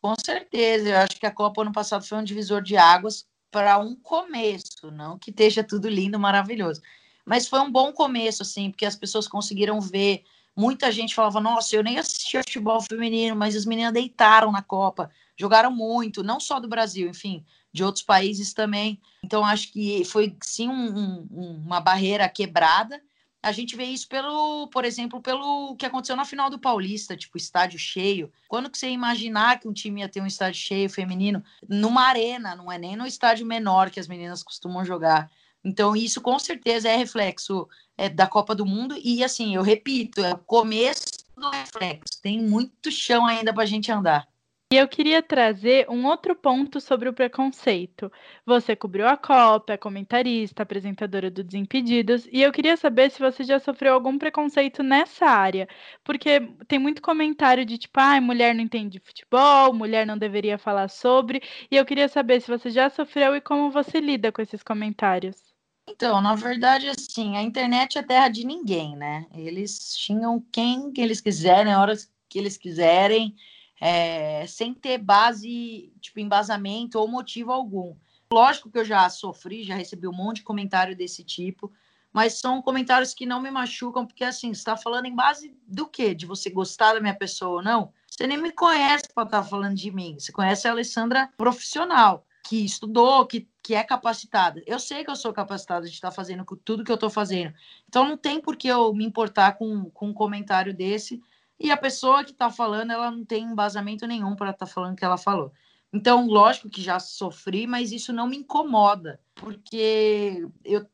Com 0.00 0.14
certeza, 0.22 0.88
eu 0.88 0.96
acho 0.98 1.18
que 1.18 1.26
a 1.26 1.30
Copa 1.30 1.62
ano 1.62 1.72
passado 1.72 2.04
foi 2.04 2.18
um 2.18 2.24
divisor 2.24 2.62
de 2.62 2.76
águas 2.76 3.26
para 3.50 3.78
um 3.78 3.94
começo, 3.94 4.90
não 4.90 5.18
que 5.18 5.30
esteja 5.30 5.62
tudo 5.62 5.88
lindo, 5.88 6.18
maravilhoso, 6.18 6.82
mas 7.24 7.46
foi 7.46 7.60
um 7.60 7.70
bom 7.70 7.92
começo, 7.92 8.42
assim, 8.42 8.70
porque 8.70 8.84
as 8.84 8.96
pessoas 8.96 9.28
conseguiram 9.28 9.80
ver. 9.80 10.24
Muita 10.56 10.90
gente 10.92 11.14
falava: 11.14 11.40
Nossa, 11.40 11.74
eu 11.74 11.82
nem 11.82 11.98
assisti 11.98 12.36
futebol 12.38 12.80
feminino, 12.80 13.34
mas 13.36 13.56
as 13.56 13.64
meninas 13.64 13.92
deitaram 13.92 14.52
na 14.52 14.62
Copa, 14.62 15.10
jogaram 15.36 15.70
muito, 15.70 16.22
não 16.22 16.38
só 16.38 16.60
do 16.60 16.68
Brasil, 16.68 17.08
enfim, 17.08 17.44
de 17.72 17.82
outros 17.82 18.04
países 18.04 18.52
também. 18.52 19.00
Então, 19.24 19.44
acho 19.44 19.72
que 19.72 20.04
foi 20.04 20.36
sim 20.42 20.68
um, 20.68 21.26
um, 21.32 21.62
uma 21.64 21.80
barreira 21.80 22.28
quebrada 22.28 23.00
a 23.44 23.52
gente 23.52 23.76
vê 23.76 23.84
isso 23.84 24.08
pelo, 24.08 24.68
por 24.68 24.86
exemplo, 24.86 25.20
pelo 25.20 25.76
que 25.76 25.84
aconteceu 25.84 26.16
na 26.16 26.24
final 26.24 26.48
do 26.48 26.58
Paulista, 26.58 27.14
tipo, 27.14 27.36
estádio 27.36 27.78
cheio. 27.78 28.32
Quando 28.48 28.70
que 28.70 28.78
você 28.78 28.88
imaginar 28.88 29.60
que 29.60 29.68
um 29.68 29.72
time 29.72 30.00
ia 30.00 30.08
ter 30.08 30.22
um 30.22 30.26
estádio 30.26 30.60
cheio 30.60 30.88
feminino 30.88 31.44
numa 31.68 32.04
arena, 32.04 32.56
não 32.56 32.72
é 32.72 32.78
nem 32.78 32.96
no 32.96 33.06
estádio 33.06 33.44
menor 33.44 33.90
que 33.90 34.00
as 34.00 34.08
meninas 34.08 34.42
costumam 34.42 34.82
jogar. 34.82 35.30
Então, 35.62 35.94
isso 35.94 36.22
com 36.22 36.38
certeza 36.38 36.88
é 36.88 36.96
reflexo 36.96 37.68
é, 37.98 38.08
da 38.08 38.26
Copa 38.26 38.54
do 38.54 38.64
Mundo. 38.64 38.96
E 39.02 39.22
assim, 39.22 39.54
eu 39.54 39.62
repito, 39.62 40.24
é 40.24 40.32
o 40.32 40.38
começo 40.38 41.04
do 41.36 41.50
reflexo. 41.50 42.22
Tem 42.22 42.40
muito 42.40 42.90
chão 42.90 43.26
ainda 43.26 43.52
para 43.52 43.64
a 43.64 43.66
gente 43.66 43.92
andar. 43.92 44.26
E 44.74 44.76
eu 44.76 44.88
queria 44.88 45.22
trazer 45.22 45.88
um 45.88 46.04
outro 46.04 46.34
ponto 46.34 46.80
sobre 46.80 47.08
o 47.08 47.12
preconceito. 47.12 48.10
Você 48.44 48.74
cobriu 48.74 49.06
a 49.06 49.16
Copa, 49.16 49.74
é 49.74 49.76
comentarista, 49.76 50.64
apresentadora 50.64 51.30
do 51.30 51.44
Desimpedidos, 51.44 52.26
e 52.32 52.42
eu 52.42 52.50
queria 52.50 52.76
saber 52.76 53.08
se 53.12 53.20
você 53.20 53.44
já 53.44 53.60
sofreu 53.60 53.94
algum 53.94 54.18
preconceito 54.18 54.82
nessa 54.82 55.26
área, 55.26 55.68
porque 56.02 56.40
tem 56.66 56.80
muito 56.80 57.00
comentário 57.00 57.64
de 57.64 57.78
tipo, 57.78 58.00
ah, 58.00 58.20
mulher 58.20 58.52
não 58.52 58.62
entende 58.62 58.98
futebol, 58.98 59.72
mulher 59.72 60.04
não 60.04 60.18
deveria 60.18 60.58
falar 60.58 60.88
sobre, 60.88 61.40
e 61.70 61.76
eu 61.76 61.84
queria 61.84 62.08
saber 62.08 62.40
se 62.40 62.50
você 62.50 62.68
já 62.68 62.90
sofreu 62.90 63.36
e 63.36 63.40
como 63.40 63.70
você 63.70 64.00
lida 64.00 64.32
com 64.32 64.42
esses 64.42 64.64
comentários. 64.64 65.54
Então, 65.88 66.20
na 66.20 66.34
verdade, 66.34 66.88
assim, 66.88 67.36
a 67.36 67.42
internet 67.42 67.96
é 67.96 68.02
terra 68.02 68.28
de 68.28 68.44
ninguém, 68.44 68.96
né? 68.96 69.24
Eles 69.32 69.94
xingam 69.96 70.44
quem 70.50 70.92
eles 70.98 71.20
quiserem, 71.20 71.72
a 71.72 71.80
hora 71.80 71.94
que 72.28 72.40
eles 72.40 72.56
quiserem 72.56 73.36
é, 73.80 74.46
sem 74.46 74.72
ter 74.72 74.98
base, 74.98 75.92
tipo, 76.00 76.20
embasamento 76.20 76.98
ou 76.98 77.08
motivo 77.08 77.52
algum. 77.52 77.94
Lógico 78.32 78.70
que 78.70 78.78
eu 78.78 78.84
já 78.84 79.08
sofri, 79.08 79.62
já 79.62 79.74
recebi 79.74 80.08
um 80.08 80.12
monte 80.12 80.36
de 80.36 80.42
comentário 80.42 80.96
desse 80.96 81.22
tipo, 81.22 81.72
mas 82.12 82.34
são 82.34 82.62
comentários 82.62 83.12
que 83.12 83.26
não 83.26 83.40
me 83.40 83.50
machucam, 83.50 84.06
porque 84.06 84.24
assim, 84.24 84.54
você 84.54 84.60
está 84.60 84.76
falando 84.76 85.06
em 85.06 85.14
base 85.14 85.56
do 85.66 85.86
quê? 85.86 86.14
De 86.14 86.26
você 86.26 86.48
gostar 86.48 86.94
da 86.94 87.00
minha 87.00 87.14
pessoa 87.14 87.56
ou 87.56 87.62
não? 87.62 87.92
Você 88.08 88.26
nem 88.26 88.38
me 88.38 88.52
conhece 88.52 89.08
para 89.12 89.24
estar 89.24 89.42
tá 89.42 89.48
falando 89.48 89.74
de 89.74 89.90
mim. 89.90 90.16
Você 90.18 90.30
conhece 90.30 90.68
a 90.68 90.70
Alessandra 90.70 91.28
profissional, 91.36 92.24
que 92.44 92.64
estudou, 92.64 93.26
que, 93.26 93.48
que 93.60 93.74
é 93.74 93.82
capacitada. 93.82 94.62
Eu 94.64 94.78
sei 94.78 95.02
que 95.02 95.10
eu 95.10 95.16
sou 95.16 95.32
capacitada 95.32 95.86
de 95.86 95.92
estar 95.92 96.12
fazendo 96.12 96.44
tudo 96.64 96.84
que 96.84 96.92
eu 96.92 96.96
estou 96.96 97.10
fazendo. 97.10 97.52
Então 97.88 98.08
não 98.08 98.16
tem 98.16 98.40
por 98.40 98.56
que 98.56 98.68
eu 98.68 98.94
me 98.94 99.04
importar 99.04 99.58
com, 99.58 99.90
com 99.90 100.10
um 100.10 100.14
comentário 100.14 100.72
desse 100.72 101.20
e 101.58 101.70
a 101.70 101.76
pessoa 101.76 102.24
que 102.24 102.32
está 102.32 102.50
falando, 102.50 102.92
ela 102.92 103.10
não 103.10 103.24
tem 103.24 103.44
embasamento 103.44 104.06
nenhum 104.06 104.34
para 104.34 104.50
estar 104.50 104.66
tá 104.66 104.72
falando 104.72 104.96
que 104.96 105.04
ela 105.04 105.16
falou. 105.16 105.52
Então, 105.92 106.26
lógico 106.26 106.68
que 106.68 106.82
já 106.82 106.98
sofri, 106.98 107.66
mas 107.66 107.92
isso 107.92 108.12
não 108.12 108.26
me 108.26 108.38
incomoda, 108.38 109.20
porque 109.34 110.44
eu, 110.64 110.84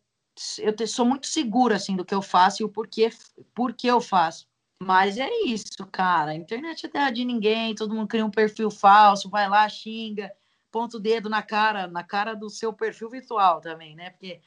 eu 0.59 0.87
sou 0.87 1.07
muito 1.07 1.27
segura 1.27 1.77
assim 1.77 1.97
do 1.97 2.05
que 2.05 2.15
eu 2.15 2.21
faço 2.21 2.63
e 2.63 2.65
o 2.65 2.69
porquê, 2.69 3.11
porquê 3.55 3.87
eu 3.89 4.01
faço. 4.01 4.47
Mas 4.83 5.19
é 5.19 5.29
isso, 5.45 5.87
cara. 5.91 6.33
A 6.33 6.35
internet 6.35 6.87
é 6.87 6.89
terra 6.89 7.11
de 7.11 7.25
ninguém, 7.25 7.75
todo 7.75 7.95
mundo 7.95 8.09
cria 8.09 8.25
um 8.25 8.31
perfil 8.31 8.71
falso, 8.71 9.29
vai 9.29 9.49
lá, 9.49 9.69
xinga, 9.69 10.31
ponta 10.71 10.97
o 10.97 11.01
dedo 11.01 11.29
na 11.29 11.43
cara, 11.43 11.87
na 11.87 12.03
cara 12.05 12.35
do 12.35 12.49
seu 12.49 12.73
perfil 12.73 13.11
virtual 13.11 13.61
também, 13.61 13.95
né? 13.95 14.11
Porque 14.11 14.41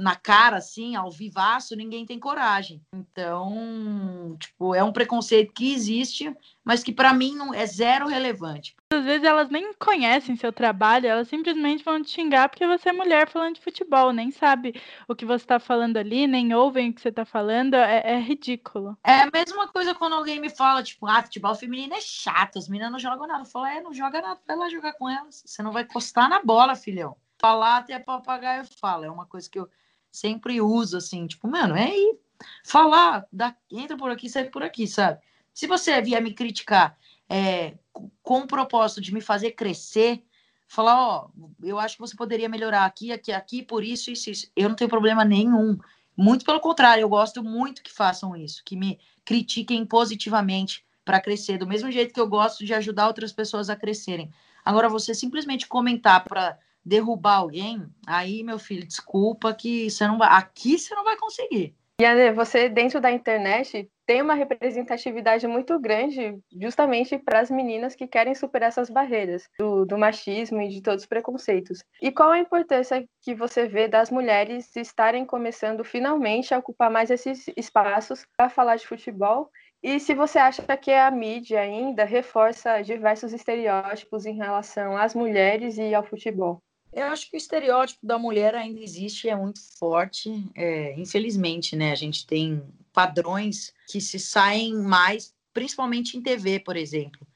na 0.00 0.16
cara, 0.16 0.56
assim, 0.56 0.96
ao 0.96 1.10
vivaço, 1.10 1.76
ninguém 1.76 2.06
tem 2.06 2.18
coragem. 2.18 2.82
Então, 2.94 4.34
tipo, 4.40 4.74
é 4.74 4.82
um 4.82 4.92
preconceito 4.92 5.52
que 5.52 5.74
existe, 5.74 6.34
mas 6.64 6.82
que 6.82 6.90
para 6.90 7.12
mim 7.12 7.34
não 7.36 7.52
é 7.52 7.66
zero 7.66 8.06
relevante. 8.06 8.74
Às 8.92 9.04
vezes 9.04 9.24
elas 9.24 9.50
nem 9.50 9.74
conhecem 9.74 10.36
seu 10.36 10.52
trabalho, 10.52 11.06
elas 11.06 11.28
simplesmente 11.28 11.84
vão 11.84 12.02
te 12.02 12.10
xingar 12.10 12.48
porque 12.48 12.66
você 12.66 12.88
é 12.88 12.92
mulher 12.92 13.28
falando 13.28 13.56
de 13.56 13.60
futebol, 13.60 14.10
nem 14.10 14.30
sabe 14.30 14.74
o 15.06 15.14
que 15.14 15.26
você 15.26 15.44
está 15.44 15.60
falando 15.60 15.98
ali, 15.98 16.26
nem 16.26 16.52
ouvem 16.54 16.90
o 16.90 16.94
que 16.94 17.02
você 17.02 17.10
está 17.10 17.26
falando, 17.26 17.74
é, 17.74 18.02
é, 18.02 18.18
ridículo. 18.18 18.96
É 19.04 19.20
a 19.20 19.30
mesma 19.30 19.68
coisa 19.68 19.94
quando 19.94 20.14
alguém 20.14 20.40
me 20.40 20.48
fala, 20.48 20.82
tipo, 20.82 21.06
ah, 21.06 21.22
futebol 21.22 21.54
feminino 21.54 21.94
é 21.94 22.00
chato, 22.00 22.58
as 22.58 22.68
meninas 22.68 22.90
não 22.90 22.98
jogam 22.98 23.26
nada. 23.26 23.42
Eu 23.42 23.46
falo, 23.46 23.66
é, 23.66 23.82
não 23.82 23.92
joga 23.92 24.22
nada, 24.22 24.40
vai 24.46 24.56
lá 24.56 24.68
jogar 24.70 24.94
com 24.94 25.08
elas. 25.08 25.42
Você 25.44 25.62
não 25.62 25.72
vai 25.72 25.82
encostar 25.82 26.28
na 26.28 26.42
bola, 26.42 26.74
filhão. 26.74 27.16
Falar 27.38 27.78
até 27.78 27.98
papagaio 27.98 28.64
fala, 28.80 29.06
é 29.06 29.10
uma 29.10 29.26
coisa 29.26 29.48
que 29.48 29.58
eu 29.58 29.68
sempre 30.10 30.60
uso 30.60 30.96
assim, 30.96 31.26
tipo, 31.26 31.48
mano, 31.48 31.76
é 31.76 31.84
aí, 31.84 32.18
falar, 32.64 33.26
dá, 33.32 33.54
entra 33.70 33.96
por 33.96 34.10
aqui, 34.10 34.28
sai 34.28 34.44
por 34.44 34.62
aqui, 34.62 34.86
sabe? 34.86 35.20
Se 35.52 35.66
você 35.66 36.00
vier 36.00 36.22
me 36.22 36.32
criticar 36.32 36.96
é, 37.28 37.74
com 38.22 38.40
o 38.40 38.46
propósito 38.46 39.00
de 39.00 39.12
me 39.12 39.20
fazer 39.20 39.52
crescer, 39.52 40.22
falar, 40.66 41.00
ó, 41.00 41.28
eu 41.62 41.78
acho 41.78 41.96
que 41.96 42.00
você 42.00 42.16
poderia 42.16 42.48
melhorar 42.48 42.84
aqui, 42.84 43.12
aqui, 43.12 43.32
aqui, 43.32 43.62
por 43.62 43.84
isso, 43.84 44.10
isso, 44.10 44.30
isso. 44.30 44.50
Eu 44.54 44.68
não 44.68 44.76
tenho 44.76 44.88
problema 44.88 45.24
nenhum. 45.24 45.78
Muito 46.16 46.44
pelo 46.44 46.60
contrário, 46.60 47.02
eu 47.02 47.08
gosto 47.08 47.42
muito 47.42 47.82
que 47.82 47.92
façam 47.92 48.36
isso, 48.36 48.62
que 48.64 48.76
me 48.76 48.98
critiquem 49.24 49.84
positivamente 49.84 50.84
para 51.04 51.20
crescer, 51.20 51.58
do 51.58 51.66
mesmo 51.66 51.90
jeito 51.90 52.14
que 52.14 52.20
eu 52.20 52.28
gosto 52.28 52.64
de 52.64 52.72
ajudar 52.74 53.08
outras 53.08 53.32
pessoas 53.32 53.68
a 53.68 53.76
crescerem. 53.76 54.30
Agora, 54.64 54.88
você 54.88 55.14
simplesmente 55.14 55.66
comentar 55.66 56.22
para 56.24 56.58
derrubar 56.84 57.36
alguém, 57.36 57.86
aí, 58.06 58.42
meu 58.42 58.58
filho, 58.58 58.86
desculpa 58.86 59.54
que 59.54 59.90
você 59.90 60.06
não 60.06 60.18
vai. 60.18 60.28
Aqui 60.30 60.78
você 60.78 60.94
não 60.94 61.04
vai 61.04 61.16
conseguir. 61.16 61.74
E 62.00 62.04
André, 62.06 62.32
você 62.32 62.66
dentro 62.66 62.98
da 62.98 63.12
internet 63.12 63.86
tem 64.06 64.22
uma 64.22 64.32
representatividade 64.32 65.46
muito 65.46 65.78
grande 65.78 66.34
justamente 66.50 67.18
para 67.18 67.40
as 67.40 67.50
meninas 67.50 67.94
que 67.94 68.08
querem 68.08 68.34
superar 68.34 68.68
essas 68.70 68.88
barreiras 68.88 69.46
do, 69.58 69.84
do, 69.84 69.98
machismo 69.98 70.62
e 70.62 70.68
de 70.68 70.80
todos 70.80 71.02
os 71.02 71.06
preconceitos. 71.06 71.84
E 72.00 72.10
qual 72.10 72.30
a 72.30 72.38
importância 72.38 73.06
que 73.20 73.34
você 73.34 73.68
vê 73.68 73.86
das 73.86 74.10
mulheres 74.10 74.74
estarem 74.76 75.26
começando 75.26 75.84
finalmente 75.84 76.54
a 76.54 76.58
ocupar 76.58 76.90
mais 76.90 77.10
esses 77.10 77.44
espaços 77.54 78.24
para 78.34 78.48
falar 78.48 78.76
de 78.76 78.86
futebol? 78.86 79.50
E 79.82 80.00
se 80.00 80.14
você 80.14 80.38
acha 80.38 80.62
que 80.78 80.90
a 80.90 81.10
mídia 81.10 81.60
ainda 81.60 82.04
reforça 82.04 82.80
diversos 82.80 83.34
estereótipos 83.34 84.24
em 84.24 84.34
relação 84.34 84.96
às 84.96 85.14
mulheres 85.14 85.76
e 85.76 85.94
ao 85.94 86.02
futebol? 86.02 86.62
Eu 86.92 87.06
acho 87.06 87.30
que 87.30 87.36
o 87.36 87.38
estereótipo 87.38 88.04
da 88.04 88.18
mulher 88.18 88.54
ainda 88.54 88.80
existe 88.80 89.26
e 89.26 89.30
é 89.30 89.36
muito 89.36 89.60
forte. 89.78 90.30
É, 90.54 90.98
infelizmente, 90.98 91.76
né? 91.76 91.92
A 91.92 91.96
gente 91.96 92.26
tem 92.26 92.62
padrões 92.92 93.72
que 93.88 94.00
se 94.00 94.18
saem 94.18 94.74
mais, 94.74 95.34
principalmente 95.54 96.16
em 96.16 96.22
TV, 96.22 96.58
por 96.58 96.76
exemplo. 96.76 97.26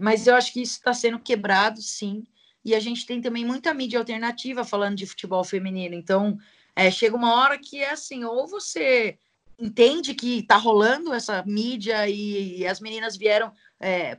Mas 0.00 0.26
eu 0.26 0.34
acho 0.34 0.52
que 0.52 0.62
isso 0.62 0.74
está 0.74 0.92
sendo 0.92 1.18
quebrado, 1.18 1.80
sim. 1.80 2.24
E 2.64 2.74
a 2.74 2.80
gente 2.80 3.06
tem 3.06 3.20
também 3.20 3.44
muita 3.44 3.72
mídia 3.72 3.98
alternativa 3.98 4.64
falando 4.64 4.96
de 4.96 5.06
futebol 5.06 5.42
feminino. 5.44 5.94
Então, 5.94 6.38
é, 6.74 6.90
chega 6.90 7.16
uma 7.16 7.34
hora 7.34 7.58
que 7.58 7.78
é 7.78 7.90
assim, 7.90 8.24
ou 8.24 8.46
você 8.46 9.18
entende 9.58 10.14
que 10.14 10.38
está 10.38 10.56
rolando 10.56 11.12
essa 11.12 11.42
mídia 11.46 12.08
e, 12.08 12.58
e, 12.58 12.66
as 12.66 12.80
meninas 12.80 13.16
vieram 13.16 13.52
é, 13.78 14.18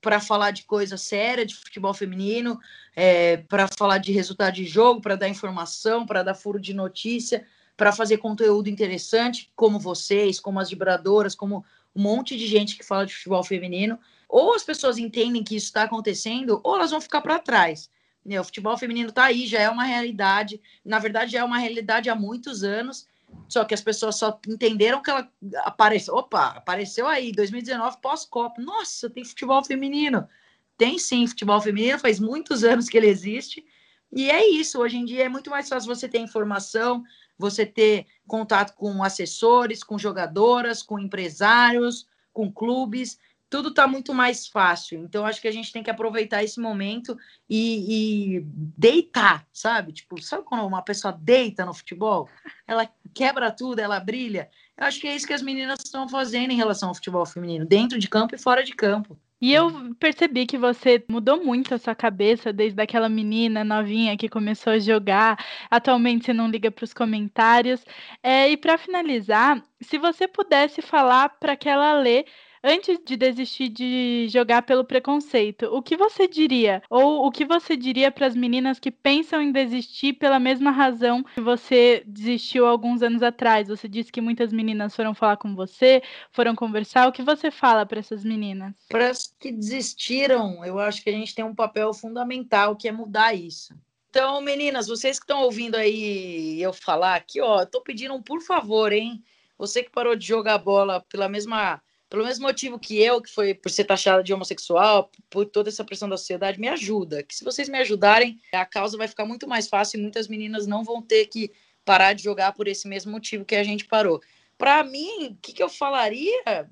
para 0.00 0.20
falar 0.20 0.50
de 0.50 0.64
coisa 0.64 0.96
séria, 0.96 1.46
de 1.46 1.54
futebol 1.54 1.94
feminino, 1.94 2.58
é, 2.94 3.38
para 3.38 3.68
falar 3.68 3.98
de 3.98 4.12
resultado 4.12 4.54
de 4.54 4.64
jogo, 4.64 5.00
para 5.00 5.16
dar 5.16 5.28
informação, 5.28 6.04
para 6.06 6.22
dar 6.22 6.34
furo 6.34 6.60
de 6.60 6.74
notícia, 6.74 7.46
para 7.76 7.92
fazer 7.92 8.18
conteúdo 8.18 8.68
interessante, 8.68 9.50
como 9.56 9.78
vocês, 9.78 10.38
como 10.38 10.60
as 10.60 10.70
vibradoras, 10.70 11.34
como 11.34 11.64
um 11.94 12.02
monte 12.02 12.36
de 12.36 12.46
gente 12.46 12.76
que 12.76 12.84
fala 12.84 13.06
de 13.06 13.14
futebol 13.14 13.42
feminino. 13.42 13.98
Ou 14.28 14.54
as 14.54 14.62
pessoas 14.62 14.98
entendem 14.98 15.42
que 15.42 15.56
isso 15.56 15.66
está 15.66 15.84
acontecendo, 15.84 16.60
ou 16.62 16.76
elas 16.76 16.90
vão 16.90 17.00
ficar 17.00 17.20
para 17.20 17.38
trás. 17.38 17.90
O 18.24 18.44
futebol 18.44 18.76
feminino 18.76 19.08
está 19.08 19.24
aí, 19.24 19.46
já 19.46 19.60
é 19.60 19.70
uma 19.70 19.84
realidade. 19.84 20.60
Na 20.84 20.98
verdade, 20.98 21.32
já 21.32 21.40
é 21.40 21.44
uma 21.44 21.58
realidade 21.58 22.10
há 22.10 22.14
muitos 22.14 22.62
anos. 22.62 23.06
Só 23.48 23.64
que 23.64 23.74
as 23.74 23.82
pessoas 23.82 24.16
só 24.16 24.38
entenderam 24.48 25.02
que 25.02 25.10
ela 25.10 25.28
apareceu. 25.64 26.14
Opa, 26.14 26.48
apareceu 26.56 27.06
aí, 27.06 27.32
2019, 27.32 27.98
pós-Copa. 28.00 28.60
Nossa, 28.62 29.10
tem 29.10 29.24
futebol 29.24 29.64
feminino. 29.64 30.28
Tem 30.76 30.98
sim 30.98 31.26
futebol 31.26 31.60
feminino, 31.60 31.98
faz 31.98 32.20
muitos 32.20 32.64
anos 32.64 32.88
que 32.88 32.96
ele 32.96 33.08
existe. 33.08 33.64
E 34.12 34.30
é 34.30 34.48
isso, 34.48 34.80
hoje 34.80 34.96
em 34.96 35.04
dia 35.04 35.24
é 35.24 35.28
muito 35.28 35.50
mais 35.50 35.68
fácil 35.68 35.94
você 35.94 36.08
ter 36.08 36.18
informação, 36.18 37.02
você 37.38 37.64
ter 37.64 38.06
contato 38.26 38.74
com 38.74 39.02
assessores, 39.02 39.84
com 39.84 39.98
jogadoras, 39.98 40.82
com 40.82 40.98
empresários, 40.98 42.08
com 42.32 42.52
clubes 42.52 43.18
tudo 43.50 43.70
está 43.70 43.86
muito 43.88 44.14
mais 44.14 44.46
fácil. 44.46 45.00
Então, 45.00 45.26
acho 45.26 45.40
que 45.40 45.48
a 45.48 45.52
gente 45.52 45.72
tem 45.72 45.82
que 45.82 45.90
aproveitar 45.90 46.44
esse 46.44 46.60
momento 46.60 47.18
e, 47.48 48.36
e, 48.36 48.40
deitar, 48.46 49.44
sabe? 49.52 49.92
Tipo, 49.92 50.22
sabe 50.22 50.44
quando 50.44 50.64
uma 50.64 50.82
pessoa 50.82 51.12
deita 51.12 51.66
no 51.66 51.74
futebol? 51.74 52.28
Ela 52.66 52.88
quebra 53.12 53.50
tudo, 53.50 53.80
ela 53.80 53.98
brilha. 53.98 54.48
Eu 54.78 54.86
acho 54.86 55.00
que 55.00 55.08
é 55.08 55.16
isso 55.16 55.26
que 55.26 55.32
as 55.32 55.42
meninas 55.42 55.80
estão 55.84 56.08
fazendo 56.08 56.52
em 56.52 56.56
relação 56.56 56.90
ao 56.90 56.94
futebol 56.94 57.26
feminino, 57.26 57.66
dentro 57.66 57.98
de 57.98 58.08
campo 58.08 58.36
e 58.36 58.38
fora 58.38 58.62
de 58.62 58.72
campo. 58.72 59.18
E 59.40 59.54
eu 59.54 59.94
percebi 59.98 60.46
que 60.46 60.58
você 60.58 61.02
mudou 61.08 61.42
muito 61.42 61.74
a 61.74 61.78
sua 61.78 61.94
cabeça 61.94 62.52
desde 62.52 62.80
aquela 62.80 63.08
menina 63.08 63.64
novinha 63.64 64.16
que 64.16 64.28
começou 64.28 64.74
a 64.74 64.78
jogar. 64.78 65.42
Atualmente 65.70 66.26
você 66.26 66.32
não 66.34 66.48
liga 66.48 66.70
para 66.70 66.84
os 66.84 66.92
comentários. 66.92 67.82
É, 68.22 68.50
e 68.50 68.56
para 68.56 68.76
finalizar, 68.76 69.62
se 69.80 69.96
você 69.96 70.28
pudesse 70.28 70.82
falar 70.82 71.30
para 71.40 71.54
aquela 71.54 71.94
Lê 71.94 72.26
antes 72.62 72.98
de 73.04 73.16
desistir 73.16 73.68
de 73.68 74.28
jogar 74.28 74.62
pelo 74.62 74.84
preconceito, 74.84 75.66
o 75.66 75.82
que 75.82 75.96
você 75.96 76.28
diria? 76.28 76.82
Ou 76.88 77.26
o 77.26 77.30
que 77.30 77.44
você 77.44 77.76
diria 77.76 78.10
para 78.10 78.26
as 78.26 78.36
meninas 78.36 78.78
que 78.78 78.90
pensam 78.90 79.40
em 79.40 79.52
desistir 79.52 80.14
pela 80.14 80.38
mesma 80.38 80.70
razão 80.70 81.22
que 81.22 81.40
você 81.40 82.02
desistiu 82.06 82.66
alguns 82.66 83.02
anos 83.02 83.22
atrás? 83.22 83.68
Você 83.68 83.88
disse 83.88 84.12
que 84.12 84.20
muitas 84.20 84.52
meninas 84.52 84.94
foram 84.94 85.14
falar 85.14 85.36
com 85.36 85.54
você, 85.54 86.02
foram 86.30 86.54
conversar. 86.54 87.08
O 87.08 87.12
que 87.12 87.22
você 87.22 87.50
fala 87.50 87.86
para 87.86 88.00
essas 88.00 88.24
meninas? 88.24 88.74
Para 88.88 89.10
as 89.10 89.34
que 89.38 89.50
desistiram, 89.50 90.64
eu 90.64 90.78
acho 90.78 91.02
que 91.02 91.10
a 91.10 91.14
gente 91.14 91.34
tem 91.34 91.44
um 91.44 91.54
papel 91.54 91.92
fundamental 91.94 92.76
que 92.76 92.88
é 92.88 92.92
mudar 92.92 93.34
isso. 93.34 93.74
Então, 94.10 94.40
meninas, 94.40 94.88
vocês 94.88 95.18
que 95.18 95.24
estão 95.24 95.42
ouvindo 95.42 95.76
aí 95.76 96.60
eu 96.60 96.72
falar 96.72 97.14
aqui, 97.14 97.40
ó, 97.40 97.64
tô 97.64 97.80
pedindo 97.80 98.12
um 98.12 98.20
por 98.20 98.42
favor, 98.42 98.92
hein? 98.92 99.22
Você 99.56 99.84
que 99.84 99.90
parou 99.90 100.16
de 100.16 100.26
jogar 100.26 100.58
bola 100.58 101.04
pela 101.08 101.28
mesma 101.28 101.80
pelo 102.10 102.24
mesmo 102.24 102.44
motivo 102.44 102.76
que 102.76 103.00
eu, 103.00 103.22
que 103.22 103.32
foi 103.32 103.54
por 103.54 103.70
ser 103.70 103.84
taxada 103.84 104.20
de 104.20 104.34
homossexual, 104.34 105.12
por 105.30 105.46
toda 105.46 105.68
essa 105.68 105.84
pressão 105.84 106.08
da 106.08 106.16
sociedade, 106.16 106.60
me 106.60 106.68
ajuda. 106.68 107.22
Que 107.22 107.34
se 107.34 107.44
vocês 107.44 107.68
me 107.68 107.78
ajudarem, 107.78 108.40
a 108.52 108.66
causa 108.66 108.98
vai 108.98 109.06
ficar 109.06 109.24
muito 109.24 109.48
mais 109.48 109.68
fácil 109.68 109.98
e 109.98 110.02
muitas 110.02 110.26
meninas 110.26 110.66
não 110.66 110.82
vão 110.82 111.00
ter 111.00 111.26
que 111.26 111.52
parar 111.84 112.12
de 112.12 112.24
jogar 112.24 112.52
por 112.52 112.66
esse 112.66 112.88
mesmo 112.88 113.12
motivo 113.12 113.44
que 113.44 113.54
a 113.54 113.62
gente 113.62 113.84
parou. 113.84 114.20
Para 114.58 114.82
mim, 114.82 115.28
o 115.28 115.36
que, 115.40 115.52
que 115.52 115.62
eu 115.62 115.68
falaria? 115.68 116.68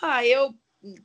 Ah, 0.00 0.24
eu 0.24 0.54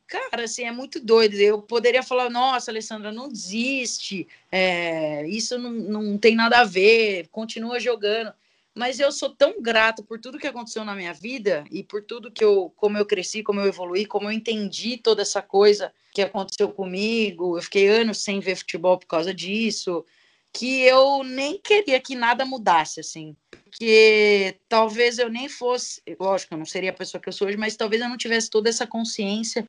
cara, 0.08 0.44
assim, 0.44 0.66
é 0.66 0.72
muito 0.72 1.00
doido. 1.00 1.36
Eu 1.36 1.62
poderia 1.62 2.04
falar, 2.04 2.30
nossa, 2.30 2.70
Alessandra, 2.70 3.14
não 3.14 3.30
desiste, 3.30 4.28
é, 4.52 5.26
isso 5.28 5.58
não, 5.58 5.72
não 5.72 6.18
tem 6.18 6.36
nada 6.36 6.60
a 6.60 6.64
ver, 6.66 7.28
continua 7.30 7.80
jogando 7.80 8.34
mas 8.76 9.00
eu 9.00 9.12
sou 9.12 9.30
tão 9.30 9.62
grata 9.62 10.02
por 10.02 10.20
tudo 10.20 10.40
que 10.40 10.48
aconteceu 10.48 10.84
na 10.84 10.96
minha 10.96 11.14
vida 11.14 11.64
e 11.72 11.84
por 11.84 12.04
tudo 12.04 12.32
que 12.32 12.44
eu, 12.44 12.74
como 12.76 12.98
eu 12.98 13.06
cresci, 13.06 13.44
como 13.44 13.60
eu 13.60 13.68
evoluí, 13.68 14.06
como 14.06 14.28
eu 14.28 14.32
entendi 14.32 14.98
toda 14.98 15.22
essa 15.22 15.42
coisa 15.42 15.94
que 16.12 16.22
aconteceu 16.22 16.70
comigo. 16.70 17.58
Eu 17.58 17.62
fiquei 17.62 17.88
anos 17.88 18.24
sem 18.24 18.40
ver 18.40 18.56
futebol 18.56 18.98
por 18.98 19.06
causa 19.06 19.34
disso, 19.34 20.04
que 20.52 20.82
eu 20.82 21.24
nem 21.24 21.60
queria 21.60 22.00
que 22.00 22.16
nada 22.16 22.46
mudasse, 22.46 23.00
assim. 23.00 23.36
Porque 23.50 24.56
talvez 24.68 25.20
eu 25.20 25.30
nem 25.30 25.48
fosse, 25.48 26.02
lógico, 26.20 26.54
eu 26.54 26.58
não 26.58 26.66
seria 26.66 26.90
a 26.90 26.94
pessoa 26.94 27.22
que 27.22 27.30
eu 27.30 27.34
sou 27.34 27.48
hoje, 27.48 27.58
mas 27.58 27.76
talvez 27.76 28.02
eu 28.02 28.10
não 28.10 28.18
tivesse 28.18 28.50
toda 28.50 28.70
essa 28.70 28.88
consciência 28.88 29.68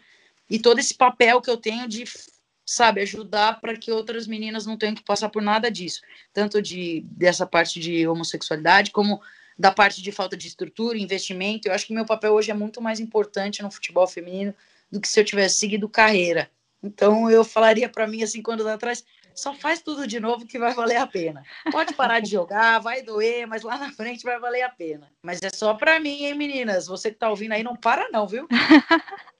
e 0.48 0.58
todo 0.58 0.78
esse 0.78 0.94
papel 0.94 1.40
que 1.40 1.50
eu 1.50 1.56
tenho 1.56 1.86
de 1.88 2.04
sabe, 2.64 3.02
ajudar 3.02 3.60
para 3.60 3.76
que 3.76 3.92
outras 3.92 4.26
meninas 4.26 4.64
não 4.66 4.76
tenham 4.76 4.94
que 4.94 5.02
passar 5.02 5.28
por 5.28 5.42
nada 5.42 5.70
disso, 5.70 6.00
tanto 6.32 6.62
de 6.62 7.04
dessa 7.10 7.46
parte 7.46 7.78
de 7.78 8.06
homossexualidade 8.06 8.90
como 8.90 9.20
da 9.58 9.70
parte 9.70 10.02
de 10.02 10.10
falta 10.10 10.36
de 10.36 10.48
estrutura, 10.48 10.98
investimento. 10.98 11.68
Eu 11.68 11.74
acho 11.74 11.86
que 11.86 11.94
meu 11.94 12.04
papel 12.04 12.32
hoje 12.32 12.50
é 12.50 12.54
muito 12.54 12.80
mais 12.80 13.00
importante 13.00 13.62
no 13.62 13.70
futebol 13.70 14.06
feminino 14.06 14.54
do 14.90 15.00
que 15.00 15.08
se 15.08 15.20
eu 15.20 15.24
tivesse 15.24 15.56
seguido 15.56 15.88
carreira. 15.88 16.50
Então 16.82 17.30
eu 17.30 17.44
falaria 17.44 17.88
para 17.88 18.06
mim 18.06 18.22
assim 18.22 18.42
quando 18.42 18.66
atrás, 18.68 19.04
só 19.34 19.54
faz 19.54 19.80
tudo 19.80 20.06
de 20.06 20.20
novo 20.20 20.46
que 20.46 20.58
vai 20.58 20.74
valer 20.74 20.96
a 20.96 21.06
pena. 21.06 21.42
Pode 21.72 21.94
parar 21.94 22.20
de 22.20 22.30
jogar, 22.30 22.78
vai 22.78 23.02
doer, 23.02 23.46
mas 23.46 23.62
lá 23.62 23.76
na 23.78 23.90
frente 23.90 24.24
vai 24.24 24.38
valer 24.38 24.62
a 24.62 24.68
pena. 24.68 25.10
Mas 25.22 25.40
é 25.42 25.50
só 25.50 25.74
para 25.74 25.98
mim, 25.98 26.24
hein, 26.24 26.34
meninas? 26.34 26.86
Você 26.86 27.10
que 27.10 27.18
tá 27.18 27.28
ouvindo 27.28 27.52
aí 27.52 27.62
não 27.62 27.74
para 27.74 28.08
não, 28.10 28.26
viu? 28.26 28.46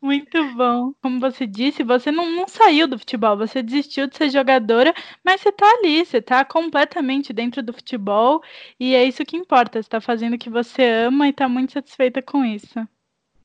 Muito 0.00 0.54
bom. 0.54 0.92
Como 1.02 1.20
você 1.20 1.46
disse, 1.46 1.82
você 1.82 2.10
não, 2.10 2.30
não 2.30 2.46
saiu 2.46 2.86
do 2.86 2.98
futebol, 2.98 3.36
você 3.36 3.62
desistiu 3.62 4.06
de 4.06 4.16
ser 4.16 4.30
jogadora, 4.30 4.94
mas 5.24 5.40
você 5.40 5.52
tá 5.52 5.66
ali, 5.78 6.04
você 6.04 6.20
tá 6.20 6.44
completamente 6.44 7.32
dentro 7.32 7.62
do 7.62 7.72
futebol 7.72 8.42
e 8.78 8.94
é 8.94 9.04
isso 9.04 9.24
que 9.24 9.36
importa. 9.36 9.82
Você 9.82 9.88
tá 9.88 10.00
fazendo 10.00 10.34
o 10.34 10.38
que 10.38 10.50
você 10.50 10.82
ama 10.84 11.28
e 11.28 11.32
tá 11.32 11.48
muito 11.48 11.72
satisfeita 11.72 12.22
com 12.22 12.44
isso. 12.44 12.78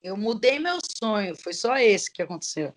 Eu 0.03 0.15
mudei 0.15 0.59
meu 0.59 0.77
sonho, 1.01 1.35
foi 1.35 1.53
só 1.53 1.75
esse 1.77 2.11
que 2.11 2.21
aconteceu. 2.21 2.73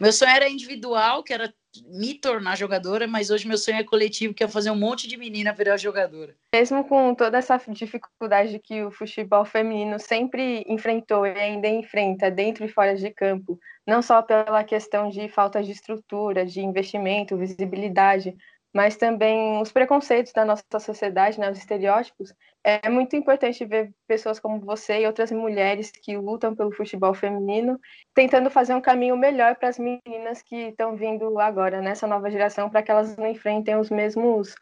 Meu 0.00 0.12
sonho 0.12 0.30
era 0.30 0.48
individual, 0.48 1.22
que 1.22 1.32
era 1.32 1.52
me 1.86 2.14
tornar 2.14 2.56
jogadora, 2.56 3.06
mas 3.06 3.30
hoje 3.30 3.48
meu 3.48 3.56
sonho 3.56 3.78
é 3.78 3.84
coletivo, 3.84 4.34
que 4.34 4.44
é 4.44 4.48
fazer 4.48 4.70
um 4.70 4.78
monte 4.78 5.08
de 5.08 5.16
menina 5.16 5.52
virar 5.52 5.76
jogadora. 5.76 6.34
Mesmo 6.54 6.84
com 6.84 7.14
toda 7.14 7.38
essa 7.38 7.56
dificuldade 7.68 8.58
que 8.58 8.82
o 8.82 8.90
futebol 8.90 9.44
feminino 9.44 9.98
sempre 9.98 10.64
enfrentou 10.68 11.26
e 11.26 11.30
ainda 11.30 11.68
enfrenta 11.68 12.30
dentro 12.30 12.64
e 12.64 12.68
fora 12.68 12.94
de 12.94 13.10
campo, 13.10 13.58
não 13.86 14.02
só 14.02 14.22
pela 14.22 14.62
questão 14.64 15.08
de 15.08 15.28
falta 15.28 15.62
de 15.62 15.72
estrutura, 15.72 16.44
de 16.44 16.60
investimento, 16.60 17.36
visibilidade, 17.36 18.36
mas 18.72 18.96
também 18.96 19.60
os 19.60 19.70
preconceitos 19.70 20.32
da 20.32 20.44
nossa 20.44 20.64
sociedade, 20.80 21.38
né, 21.38 21.50
os 21.50 21.58
estereótipos, 21.58 22.34
é 22.64 22.88
muito 22.88 23.14
importante 23.14 23.64
ver 23.64 23.92
pessoas 24.06 24.40
como 24.40 24.60
você 24.60 25.00
e 25.00 25.06
outras 25.06 25.30
mulheres 25.30 25.90
que 25.90 26.16
lutam 26.16 26.54
pelo 26.54 26.72
futebol 26.72 27.12
feminino, 27.12 27.78
tentando 28.14 28.48
fazer 28.50 28.74
um 28.74 28.80
caminho 28.80 29.16
melhor 29.16 29.56
para 29.56 29.68
as 29.68 29.78
meninas 29.78 30.42
que 30.42 30.68
estão 30.68 30.96
vindo 30.96 31.38
agora, 31.38 31.82
nessa 31.82 32.06
nova 32.06 32.30
geração, 32.30 32.70
para 32.70 32.82
que 32.82 32.90
elas 32.90 33.16
não 33.16 33.26
enfrentem 33.26 33.76
os 33.76 33.90
mesmos 33.90 34.54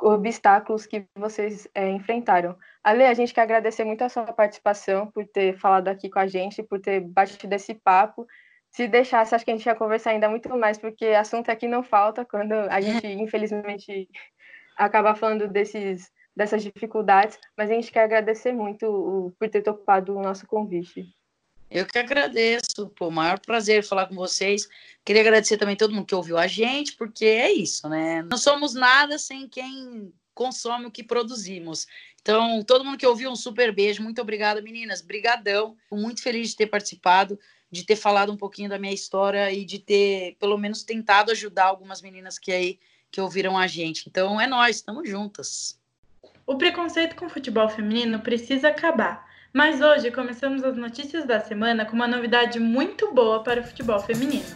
obstáculos 0.00 0.86
que 0.86 1.06
vocês 1.16 1.66
é, 1.74 1.90
enfrentaram. 1.90 2.56
Ale, 2.84 3.04
a 3.04 3.14
gente 3.14 3.34
quer 3.34 3.40
agradecer 3.40 3.84
muito 3.84 4.02
a 4.02 4.08
sua 4.08 4.32
participação, 4.32 5.10
por 5.10 5.26
ter 5.26 5.58
falado 5.58 5.88
aqui 5.88 6.08
com 6.08 6.20
a 6.20 6.26
gente, 6.26 6.62
por 6.62 6.80
ter 6.80 7.00
batido 7.00 7.52
esse 7.54 7.74
papo 7.74 8.26
se 8.78 8.86
deixasse, 8.86 9.34
acho 9.34 9.44
que 9.44 9.50
a 9.50 9.56
gente 9.56 9.66
ia 9.66 9.74
conversar 9.74 10.10
ainda 10.10 10.28
muito 10.28 10.48
mais, 10.56 10.78
porque 10.78 11.06
assunto 11.06 11.50
aqui 11.50 11.66
não 11.66 11.82
falta 11.82 12.24
quando 12.24 12.52
a 12.52 12.80
gente, 12.80 13.08
infelizmente, 13.08 14.08
acaba 14.76 15.16
falando 15.16 15.48
desses, 15.48 16.12
dessas 16.34 16.62
dificuldades, 16.62 17.36
mas 17.56 17.68
a 17.68 17.74
gente 17.74 17.90
quer 17.90 18.04
agradecer 18.04 18.52
muito 18.52 18.86
o, 18.86 19.32
por 19.36 19.48
ter 19.48 19.62
topado 19.62 20.16
o 20.16 20.22
nosso 20.22 20.46
convite. 20.46 21.04
Eu 21.68 21.86
que 21.86 21.98
agradeço, 21.98 22.88
pô, 22.96 23.10
maior 23.10 23.40
prazer 23.40 23.82
falar 23.82 24.06
com 24.06 24.14
vocês. 24.14 24.68
Queria 25.04 25.22
agradecer 25.22 25.56
também 25.56 25.74
todo 25.74 25.92
mundo 25.92 26.06
que 26.06 26.14
ouviu 26.14 26.38
a 26.38 26.46
gente, 26.46 26.94
porque 26.94 27.24
é 27.24 27.50
isso, 27.50 27.88
né? 27.88 28.22
Não 28.30 28.38
somos 28.38 28.74
nada 28.74 29.18
sem 29.18 29.48
quem 29.48 30.12
consome 30.34 30.86
o 30.86 30.90
que 30.92 31.02
produzimos. 31.02 31.84
Então, 32.22 32.62
todo 32.62 32.84
mundo 32.84 32.96
que 32.96 33.06
ouviu, 33.06 33.28
um 33.28 33.36
super 33.36 33.74
beijo. 33.74 34.04
Muito 34.04 34.22
obrigada, 34.22 34.62
meninas. 34.62 35.02
Brigadão. 35.02 35.76
Muito 35.90 36.22
feliz 36.22 36.50
de 36.50 36.56
ter 36.56 36.68
participado 36.68 37.36
de 37.70 37.84
ter 37.84 37.96
falado 37.96 38.32
um 38.32 38.36
pouquinho 38.36 38.68
da 38.68 38.78
minha 38.78 38.92
história 38.92 39.50
e 39.52 39.64
de 39.64 39.78
ter, 39.78 40.36
pelo 40.38 40.56
menos, 40.56 40.82
tentado 40.82 41.32
ajudar 41.32 41.66
algumas 41.66 42.00
meninas 42.00 42.38
que 42.38 42.52
aí 42.52 42.78
que 43.10 43.20
ouviram 43.20 43.56
a 43.56 43.66
gente. 43.66 44.08
Então 44.08 44.40
é 44.40 44.46
nós, 44.46 44.76
estamos 44.76 45.08
juntas. 45.08 45.78
O 46.46 46.56
preconceito 46.56 47.16
com 47.16 47.26
o 47.26 47.30
futebol 47.30 47.68
feminino 47.68 48.20
precisa 48.20 48.68
acabar. 48.68 49.26
Mas 49.52 49.80
hoje 49.80 50.10
começamos 50.10 50.62
as 50.62 50.76
notícias 50.76 51.24
da 51.24 51.40
semana 51.40 51.86
com 51.86 51.94
uma 51.94 52.06
novidade 52.06 52.60
muito 52.60 53.12
boa 53.12 53.42
para 53.42 53.60
o 53.60 53.64
futebol 53.64 53.98
feminino. 53.98 54.46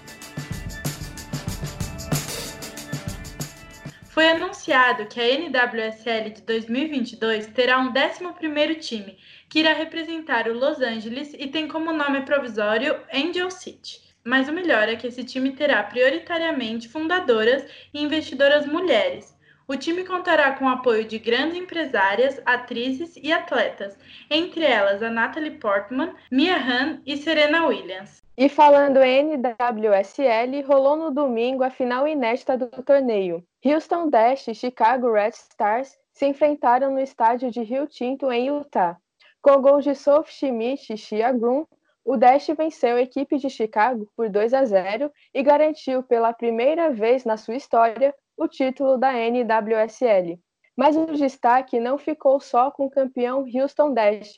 Foi 4.12 4.28
anunciado 4.28 5.06
que 5.06 5.18
a 5.18 5.24
NWSL 5.24 6.28
de 6.34 6.42
2022 6.42 7.46
terá 7.46 7.78
um 7.78 7.90
11º 7.90 8.78
time 8.78 9.16
que 9.48 9.60
irá 9.60 9.72
representar 9.72 10.46
o 10.48 10.52
Los 10.52 10.82
Angeles 10.82 11.32
e 11.32 11.46
tem 11.46 11.66
como 11.66 11.94
nome 11.94 12.20
provisório 12.20 13.00
Angel 13.10 13.50
City. 13.50 14.02
Mas 14.22 14.50
o 14.50 14.52
melhor 14.52 14.86
é 14.86 14.96
que 14.96 15.06
esse 15.06 15.24
time 15.24 15.52
terá 15.52 15.82
prioritariamente 15.82 16.90
fundadoras 16.90 17.64
e 17.94 18.02
investidoras 18.02 18.66
mulheres. 18.66 19.34
O 19.72 19.76
time 19.78 20.04
contará 20.04 20.52
com 20.52 20.66
o 20.66 20.68
apoio 20.68 21.02
de 21.02 21.18
grandes 21.18 21.56
empresárias, 21.56 22.38
atrizes 22.44 23.16
e 23.16 23.32
atletas, 23.32 23.96
entre 24.28 24.66
elas 24.66 25.02
a 25.02 25.08
Natalie 25.08 25.52
Portman, 25.52 26.14
Mia 26.30 26.56
Hamm 26.56 27.00
e 27.06 27.16
Serena 27.16 27.66
Williams. 27.66 28.22
E 28.36 28.50
falando 28.50 28.98
em 28.98 29.38
NWSL, 29.38 30.60
rolou 30.66 30.98
no 30.98 31.10
domingo 31.10 31.64
a 31.64 31.70
final 31.70 32.06
inédita 32.06 32.54
do 32.54 32.68
torneio. 32.82 33.42
Houston 33.64 34.10
Dash 34.10 34.46
e 34.48 34.54
Chicago 34.54 35.10
Red 35.10 35.30
Stars 35.30 35.96
se 36.12 36.26
enfrentaram 36.26 36.90
no 36.90 37.00
estádio 37.00 37.50
de 37.50 37.62
Rio 37.62 37.86
Tinto, 37.86 38.30
em 38.30 38.48
Utah. 38.48 38.98
Com 39.40 39.62
gols 39.62 39.84
de 39.84 39.94
Sophie 39.94 40.34
Schmidt 40.34 40.92
e 40.92 40.98
Shia 40.98 41.32
Grun, 41.32 41.64
o 42.04 42.18
Dash 42.18 42.48
venceu 42.48 42.96
a 42.96 43.00
equipe 43.00 43.38
de 43.38 43.48
Chicago 43.48 44.06
por 44.14 44.28
2 44.28 44.52
a 44.52 44.66
0 44.66 45.10
e 45.32 45.42
garantiu 45.42 46.02
pela 46.02 46.34
primeira 46.34 46.90
vez 46.90 47.24
na 47.24 47.38
sua 47.38 47.54
história 47.54 48.14
o 48.42 48.48
título 48.48 48.98
da 48.98 49.12
NWSL. 49.12 50.38
Mas 50.76 50.96
o 50.96 51.06
destaque 51.06 51.78
não 51.78 51.98
ficou 51.98 52.40
só 52.40 52.70
com 52.70 52.86
o 52.86 52.90
campeão 52.90 53.44
Houston 53.54 53.92
Dash. 53.92 54.34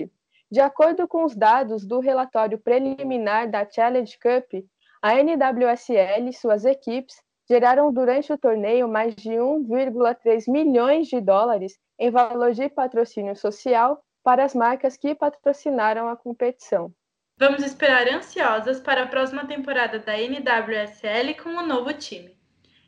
De 0.51 0.61
acordo 0.61 1.09
com 1.09 1.25
os 1.25 1.35
dados 1.35 1.87
do 1.87 2.01
relatório 2.01 2.59
preliminar 2.59 3.51
da 3.51 3.69
Challenge 3.69 4.19
Cup, 4.19 4.65
a 5.03 5.15
NWSL 5.15 6.29
e 6.29 6.33
suas 6.33 6.65
equipes 6.65 7.17
geraram 7.49 7.93
durante 7.93 8.33
o 8.33 8.39
torneio 8.39 8.89
mais 8.89 9.15
de 9.15 9.31
1,3 9.31 10.51
milhões 10.51 11.09
de 11.09 11.21
dólares 11.21 11.79
em 11.99 12.11
valor 12.11 12.53
de 12.53 12.69
patrocínio 12.69 13.37
social 13.37 14.03
para 14.23 14.45
as 14.45 14.55
marcas 14.55 14.97
que 14.97 15.15
patrocinaram 15.15 16.09
a 16.09 16.17
competição. 16.17 16.93
Vamos 17.39 17.63
esperar 17.63 18.09
ansiosas 18.09 18.81
para 18.81 19.03
a 19.03 19.07
próxima 19.07 19.47
temporada 19.47 19.99
da 19.99 20.17
NWSL 20.17 21.35
com 21.43 21.51
o 21.51 21.67
novo 21.67 21.93
time. 21.93 22.34